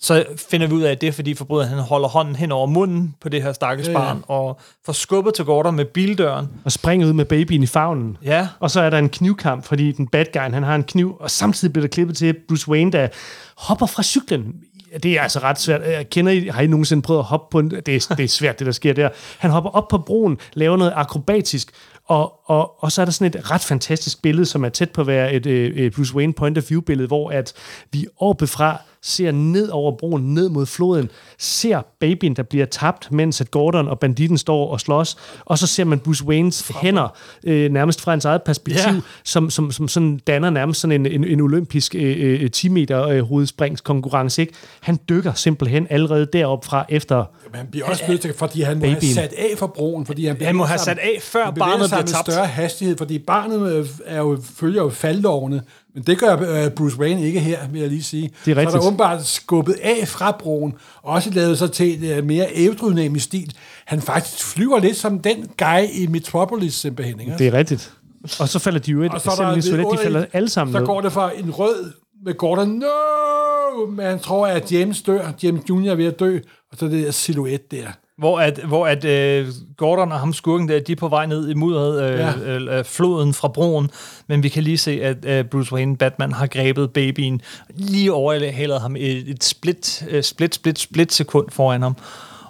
[0.00, 2.66] så finder vi ud af, at det er, fordi forbryderen han holder hånden hen over
[2.66, 3.98] munden på det her stakkels Ja, ja.
[3.98, 6.48] barn, og får skubbet til Gordon med bildøren.
[6.64, 8.16] Og springer ud med babyen i favnen.
[8.24, 11.16] Ja, Og så er der en knivkamp, fordi den bad guy, han har en kniv,
[11.20, 13.08] og samtidig bliver der klippet til Bruce Wayne, der
[13.56, 14.54] hopper fra cyklen.
[15.02, 15.80] Det er altså ret svært.
[15.82, 17.70] Jeg kender I, har I nogensinde prøvet at hoppe på en...
[17.70, 19.08] Det er, det er svært, det der sker der.
[19.38, 21.70] Han hopper op på broen, laver noget akrobatisk,
[22.06, 25.00] og, og, og så er der sådan et ret fantastisk billede, som er tæt på
[25.00, 27.52] at være et, øh, et Bruce Wayne point of view billede, hvor at
[27.92, 33.12] vi oppe fra ser ned over broen, ned mod floden, ser babyen, der bliver tabt,
[33.12, 37.16] mens at Gordon og banditten står og slås, og så ser man Bruce Waynes hænder,
[37.44, 39.00] øh, nærmest fra hans eget perspektiv, Ja.
[39.24, 43.06] som, som, som sådan danner nærmest sådan en, en, en olympisk øh, øh, 10 meter
[43.08, 44.42] øh, hovedspringskonkurrence.
[44.42, 44.54] Ikke?
[44.80, 48.76] Han dykker simpelthen allerede derop fra efter Men han bliver også nødt til, fordi han
[48.76, 48.94] må Babyen.
[49.00, 52.04] have sat af for broen, fordi han, han må have sat af, før barnet sig
[52.04, 52.32] med tabt.
[52.32, 55.62] større hastighed, fordi barnet øh, er jo, følger jo faldlovene,
[55.94, 58.22] men det gør øh, Bruce Wayne ikke her, vil jeg lige sige.
[58.22, 58.80] Det er Så er rigtigt.
[58.82, 63.24] der åbenbart skubbet af fra broen, og også lavet sig til et øh, mere eventyrnemisk
[63.24, 63.54] stil.
[63.84, 67.20] Han faktisk flyver lidt som den guy i Metropolis simpelthen.
[67.20, 67.34] Ikke?
[67.38, 67.92] Det er rigtigt.
[68.40, 70.48] Og så falder de jo et, Og så er der så let, de falder alle
[70.48, 70.86] sammen Så ned.
[70.86, 71.92] går det fra en rød
[72.24, 73.86] med Gordon, no!
[73.90, 75.32] Men han tror, at James dør.
[75.42, 75.90] James Jr.
[75.90, 76.38] er ved at dø.
[76.72, 77.86] Og så det der silhuet der.
[78.18, 79.46] Hvor at, hvor at øh,
[79.76, 82.32] Gordon og ham skurken der, de er på vej ned i mudderet øh, Ja.
[82.36, 83.90] øh, øh, floden fra broen,
[84.26, 87.40] men vi kan lige se, at øh, Bruce Wayne, Batman, har grebet babyen,
[87.74, 91.96] lige overhalet ham et, et split, øh, split, split, split sekund foran ham.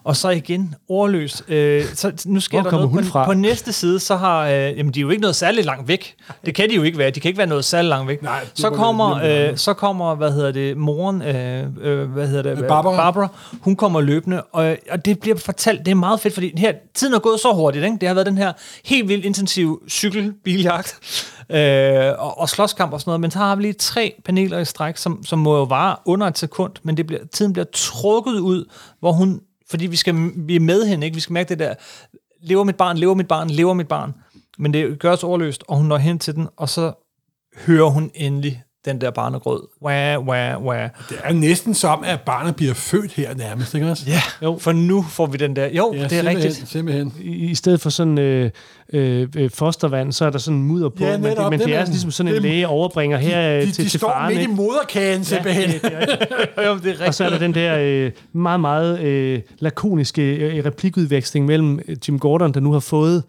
[0.05, 1.43] Og så igen, ordløs.
[1.49, 2.95] Øh, så nu sker Hvor der kommer noget.
[2.95, 3.25] hun på, fra?
[3.25, 4.47] på næste side, så har...
[4.47, 6.15] Øh, jamen, de er jo ikke noget særligt langt væk.
[6.47, 7.11] Det kan de jo ikke være.
[7.11, 8.23] De kan ikke være noget særligt langt væk.
[8.23, 12.67] Nej, så kommer, øh, så kommer, hvad hedder det, moren, øh, øh, hvad hedder det?
[12.69, 12.97] Barbara.
[12.97, 13.29] Barbara.
[13.61, 17.15] Hun kommer løbende, og, og det bliver fortalt, det er meget fedt, fordi her, tiden
[17.15, 17.97] er gået så hurtigt, ikke?
[18.01, 18.53] Det har været den her
[18.85, 20.99] helt vildt intensiv cykelbiljagt,
[21.51, 24.65] øh, og, og slåskamp og sådan noget, men så har vi lige tre paneler i
[24.65, 28.39] stræk, som, som må jo vare under et sekund, men det bliver, tiden bliver trukket
[28.39, 28.65] ud,
[29.01, 29.41] hvor hun,
[29.75, 31.15] fordi vi, skal, vi er med hende, ikke?
[31.15, 31.75] Vi skal mærke det der,
[32.41, 34.15] lever mit barn, lever mit barn, lever mit barn.
[34.59, 36.93] Men det gøres overløst, og hun når hen til den, og så
[37.67, 39.63] hører hun endelig den der barnegrød.
[39.83, 40.89] Wah, wah, wah.
[41.09, 44.05] Det er næsten som, at barnet bliver født her nærmest, ikke også?
[44.07, 44.59] Ja, jo.
[44.61, 45.69] for nu får vi den der.
[45.69, 46.69] Jo, ja, det er simpelthen, rigtigt.
[46.69, 47.13] Simpelthen.
[47.21, 48.51] I, I stedet for sådan øh,
[48.93, 51.69] øh, øh, fostervand, så er der sådan mudder på, Ja, men, det, netop, men det
[51.69, 54.37] det er ligesom sådan en læge overbringer her øh, De, til, de til står faren.
[54.37, 55.69] midt i moderkagen, simpelthen.
[55.71, 56.07] det er.
[56.69, 57.01] Jo, det er rigtigt.
[57.01, 61.97] Og så er der den der øh, meget, meget øh, lakoniske øh, replikudveksling mellem øh,
[62.09, 63.23] Jim Gordon, der nu har fået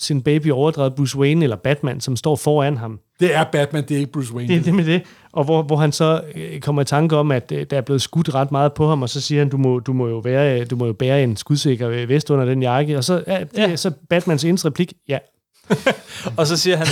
[0.00, 3.00] sin baby overdrevet Bruce Wayne, eller Batman, som står foran ham.
[3.20, 4.48] Det er Batman, det er ikke Bruce Wayne.
[4.48, 5.02] Det er det med det.
[5.32, 8.02] Og hvor, hvor han så øh, kommer i tanke om, at øh, der er blevet
[8.02, 10.60] skudt ret meget på ham, og så siger han, du må, du må, jo, være,
[10.60, 12.96] øh, du må jo bære en skudsikker vest under den jakke.
[12.96, 13.68] Og så, ja, det, ja.
[13.68, 13.76] Ja.
[13.76, 15.18] så Batmans eneste replik, ja,
[16.38, 16.86] Og så siger han,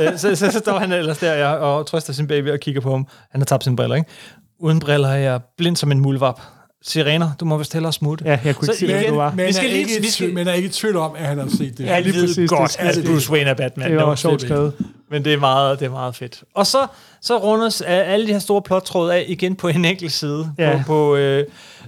[0.00, 2.80] øh, så, så, så står han ellers der ja, og trøster sin baby og kigger
[2.80, 3.06] på ham.
[3.30, 4.10] Han har tabt sine briller, ikke?
[4.58, 6.40] Uden briller er jeg blind som en muldvarp.
[6.84, 8.24] Sirener, du må vist hellere smutte.
[8.24, 9.32] ja jeg kunne Så ikke sige, hvad det var.
[9.36, 11.26] Men, Vi skal er lige- ikke, vi skal- men er ikke i tvivl om, at
[11.26, 11.86] han har set det.
[11.86, 13.90] Jeg lige ved præcis, godt, det- at det- Bruce Wayne er Batman.
[13.90, 14.72] Det var No, sjovt skrevet.
[15.10, 16.42] Men det er meget, det er meget fedt.
[16.54, 16.78] Og så,
[17.20, 20.52] så rundes alle de her store plottråde af igen på en enkelt side.
[20.58, 20.76] Ja.
[20.76, 21.44] På, på, øh,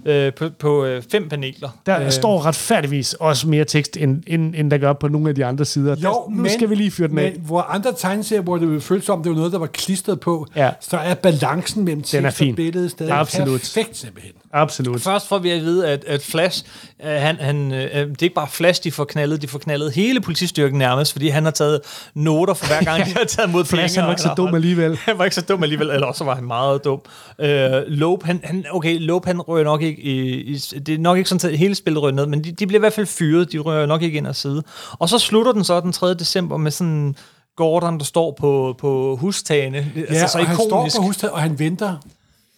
[0.06, 1.68] øh, på, på øh, fem paneler.
[1.86, 5.34] Der Øh, står retfærdigvis også mere tekst, end, end, end der gør på nogle af
[5.34, 5.90] de andre sider.
[5.90, 7.32] Jo, der, nu men, skal vi lige fyre den af.
[7.32, 10.46] Men hvor andre tegneserier, hvor det føles som, det var noget, der var klistret på,
[10.56, 10.70] Ja.
[10.80, 12.54] så er balancen mellem tekst er og fin.
[12.54, 13.60] billede stadig Absolut.
[13.60, 14.32] perfekt simpelthen.
[14.52, 15.00] Absolut.
[15.00, 16.64] Først får vi at vide, at, at Flash,
[17.04, 19.92] øh, han, han, øh, det er ikke bare Flash, de får knaldet, de får knaldet
[19.92, 21.80] hele politistyrken nærmest, fordi han har taget
[22.14, 24.96] noter for hver gang, de har taget mod Flash, han var ikke så dum alligevel.
[24.96, 27.00] Han var ikke så dum alligevel, eller også var han meget dum.
[27.38, 31.18] Øh, Lope, han, han, okay, Lope, han rører nok ikke i, i, det er nok
[31.18, 33.52] ikke sådan, at hele spillet rører ned, men de, de bliver i hvert fald fyret,
[33.52, 34.62] de rører nok ikke ind og side.
[34.92, 36.14] Og så slutter den så den 3.
[36.14, 37.16] december med sådan
[37.56, 39.92] Gordon, der står på, på hustagene.
[39.96, 40.96] Ja, altså, så og han står ikonisk.
[40.96, 41.96] på huset, og han venter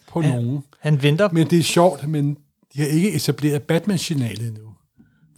[0.07, 0.35] på ja.
[0.35, 0.63] nogen.
[0.79, 2.37] Han venter Men det er sjovt, men
[2.73, 4.61] de har ikke etableret Batman-signalet endnu.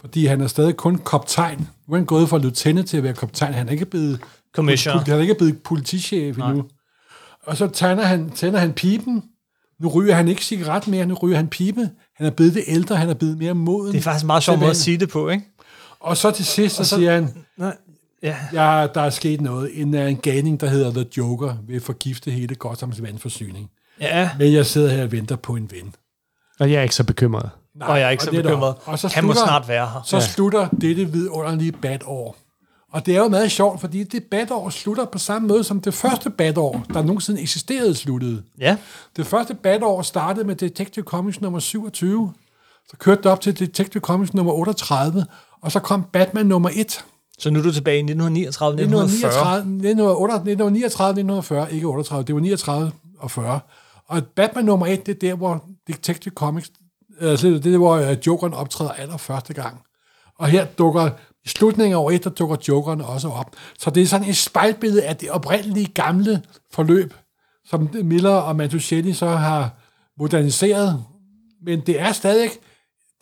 [0.00, 1.68] Fordi han er stadig kun kaptajn.
[1.88, 3.54] Nu er han gået fra lieutenant til at være kaptajn.
[3.54, 4.20] Han er ikke blevet,
[4.54, 5.00] Commissioner.
[5.00, 6.64] han er ikke blevet politichef endnu.
[7.46, 9.22] Og så tænder han, tænder han pipen.
[9.80, 11.90] Nu ryger han ikke cigaret mere, nu ryger han pipe.
[12.16, 13.92] Han er blevet det ældre, han er blevet mere moden.
[13.92, 15.44] Det er faktisk en meget sjov måde at sige det på, ikke?
[16.00, 17.76] Og så til sidst, så, så- siger han, Nej.
[18.22, 18.36] Ja.
[18.52, 19.70] ja, der er sket noget.
[19.80, 23.70] En, en ganing, der hedder The Joker, vil forgifte hele Gothams vandforsyning.
[24.00, 25.94] Ja, Men jeg sidder her og venter på en ven.
[26.60, 27.50] Og jeg er ikke så bekymret.
[27.76, 28.74] Nej, og jeg er ikke så bekymret.
[28.84, 30.02] Og så Han må slutter- snart være her.
[30.06, 30.22] Så ja.
[30.22, 32.36] slutter dette vidunderlige badår.
[32.92, 35.94] Og det er jo meget sjovt, fordi det badår slutter på samme måde som det
[35.94, 38.42] første badår, der nogensinde eksisterede, sluttede.
[38.58, 38.76] Ja.
[39.16, 42.32] Det første badår startede med Detective Comics nummer 27.
[42.88, 45.26] Så kørte det op til Detective Comics nummer 38,
[45.62, 47.04] og så kom Batman nummer 1.
[47.38, 49.58] Så nu er du tilbage i 1939, 1940.
[49.58, 53.60] 1939, 1939, 1940, ikke 38, det var 39 og 40.
[54.08, 56.70] Og Batman nummer 1, det er der, hvor Detective Comics,
[57.20, 59.80] altså det er der, hvor øh, Jokeren optræder allerførste gang.
[60.38, 61.10] Og her dukker,
[61.44, 63.56] i slutningen af år efter dukker jokerne også op.
[63.78, 67.14] Så det er sådan et spejlbillede af det oprindelige gamle forløb,
[67.64, 69.70] som Miller og Mantuschetti så har
[70.18, 71.04] moderniseret.
[71.62, 72.50] Men det er stadig,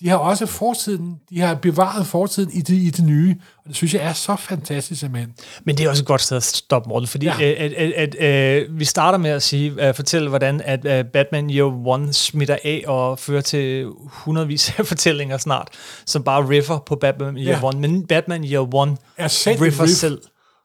[0.00, 3.36] de har også fortiden, de har bevaret fortiden i det, i det nye.
[3.56, 5.34] Og det synes jeg er så fantastisk, simpelthen.
[5.64, 7.32] Men det er også et godt sted at stoppe, Morten, fordi ja.
[7.42, 11.50] At, at, at, at, vi starter med at sige, at fortælle, hvordan at, at Batman
[11.50, 15.68] Year One smitter af og fører til hundredvis af fortællinger snart,
[16.06, 17.64] som bare riffer på Batman Year Ja.
[17.64, 17.80] One.
[17.80, 20.20] Men Batman Year One Er selv riffer riff selv.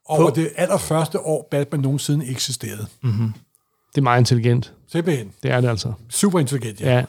[0.05, 2.87] over på- det allerførste år, Batman nogensinde eksisterede.
[3.03, 4.73] Det er meget intelligent.
[4.91, 5.31] Simpelthen.
[5.43, 5.93] Det er det altså.
[6.09, 6.95] Super intelligent, ja.
[6.95, 7.03] Ja,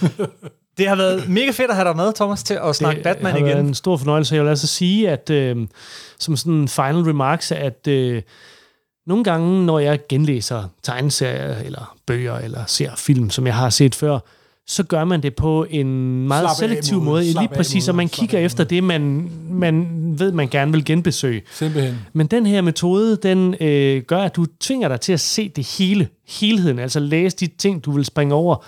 [0.78, 3.32] Det har været mega fedt at have dig med, Thomas, til at snakke det Batman
[3.32, 3.66] har været igen.
[3.66, 4.34] en stor fornøjelse.
[4.34, 5.56] Jeg vil altså sige, at øh,
[6.18, 8.22] som sådan en final remarks, at øh,
[9.06, 13.94] nogle gange, når jeg genlæser tegneserier, eller bøger, eller ser film, som jeg har set
[13.94, 14.18] før,
[14.66, 15.88] så gør man det på en
[16.28, 17.06] meget Slap selektiv måde.
[17.06, 17.32] måde.
[17.32, 17.96] Slap Lige præcis, så måde.
[17.96, 21.42] man kigger efter det, man, man ved, man gerne vil genbesøge.
[21.52, 21.98] Simpelthen.
[22.12, 25.66] Men den her metode, den øh, gør, at du tvinger dig til at se det
[25.78, 28.64] hele, helheden, altså læse de ting, du vil springe over.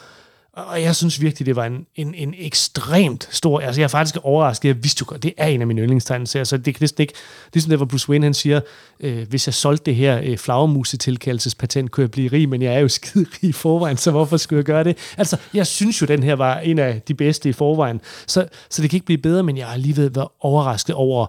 [0.57, 3.61] Og jeg synes virkelig, det var en, en, en ekstremt stor...
[3.61, 4.69] Altså, jeg er faktisk overrasket.
[4.69, 7.15] Jeg vidste jo godt, det er en af mine yndlingstegneserier, så det kan næsten ikke...
[7.53, 8.61] Ligesom det, hvor Bruce Wayne han siger,
[9.01, 12.79] øh, hvis jeg solgte det her øh, flagermusetilkaldelsespatent, kunne jeg blive rig, men jeg er
[12.79, 14.99] jo skide rig i forvejen, så hvorfor skulle jeg gøre det?
[15.17, 18.83] Altså, jeg synes jo, den her var en af de bedste i forvejen, så, så
[18.83, 21.27] det kan ikke blive bedre, men jeg har alligevel været overrasket over,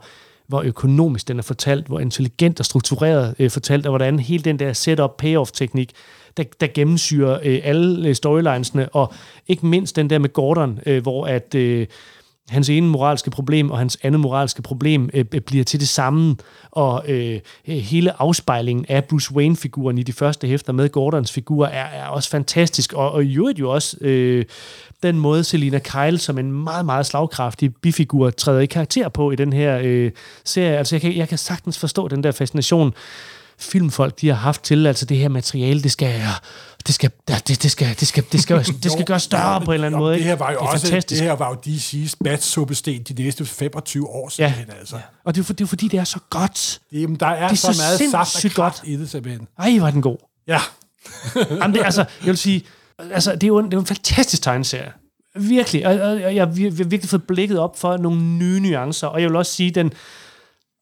[0.47, 4.59] hvor økonomisk den er fortalt, hvor intelligent og struktureret øh, fortalt, og hvordan hele den
[4.59, 5.91] der setup-payoff-teknik,
[6.37, 9.13] der, der gennemsyrer øh, alle øh, storylinesne, og
[9.47, 11.87] ikke mindst den der med Gordon, øh, hvor at øh,
[12.49, 16.35] hans ene moralske problem og hans andet moralske problem øh, bliver til det samme,
[16.71, 21.85] og øh, hele afspejlingen af Bruce Wayne-figuren i de første hæfter med Gordons figur er,
[21.85, 24.45] er også fantastisk, og, og i øvrigt jo også øh,
[25.03, 29.35] den måde Selina Kyle som en meget, meget slagkraftig bifigur træder i karakter på i
[29.35, 30.11] den her øh,
[30.43, 30.77] serie.
[30.77, 32.93] Altså jeg kan, jeg kan sagtens forstå den der fascination,
[33.59, 36.21] filmfolk de har haft til, altså det her materiale, det skal,
[36.87, 39.73] det skal, det, det skal, det skal, det skal, det skal gøres større på en
[39.73, 40.11] eller anden måde.
[40.13, 40.29] Det ikke?
[40.29, 41.19] her var jo det også, fantastisk.
[41.19, 44.53] det her var jo DC's batsubesten de næste 25 år Ja.
[44.53, 44.95] siden, altså.
[45.25, 46.79] Og det er, for, det er fordi, det er så godt.
[46.91, 48.81] Jamen, der er, Det er så, så meget saft og godt.
[48.83, 49.47] i det, simpelthen.
[49.59, 50.17] Ej, var den god.
[50.47, 50.59] Ja.
[51.61, 52.63] Jamen, det, altså, jeg vil sige,
[53.11, 54.91] altså, det er jo en, det er jo en fantastisk tegneserie.
[55.39, 55.87] Virkelig.
[55.87, 59.07] Og, og, og jeg har vir- vir- virkelig fået blikket op for nogle nye nuancer.
[59.07, 59.91] Og jeg vil også sige, den,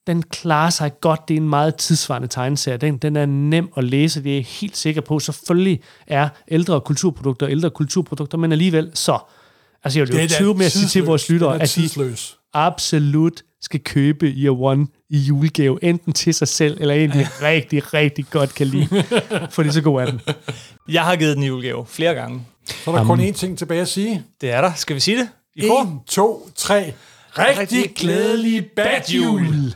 [0.07, 1.27] den klarer sig godt.
[1.27, 2.77] Det er en meget tidsvarende tegneserie.
[2.77, 5.19] Den, den er nem at læse, det er jeg helt sikker på.
[5.19, 9.19] Selvfølgelig er ældre kulturprodukter ældre kulturprodukter, men alligevel så.
[9.83, 12.15] Altså, jeg vil jo er tyve med at sige til vores lyttere, er at de
[12.53, 17.93] absolut skal købe Year One i julegave, enten til sig selv, eller en, de rigtig,
[17.93, 18.87] rigtig godt kan lide.
[19.49, 20.21] For det er så god er den.
[20.89, 22.41] Jeg har givet den i julegave flere gange.
[22.65, 24.23] Så er der kun én ting tilbage at sige.
[24.41, 24.71] Det er der.
[24.75, 25.29] Skal vi sige det?
[25.55, 25.81] I kor?
[25.81, 26.93] 1, 2, 3.
[27.37, 29.73] Rigtig glædelig badjul!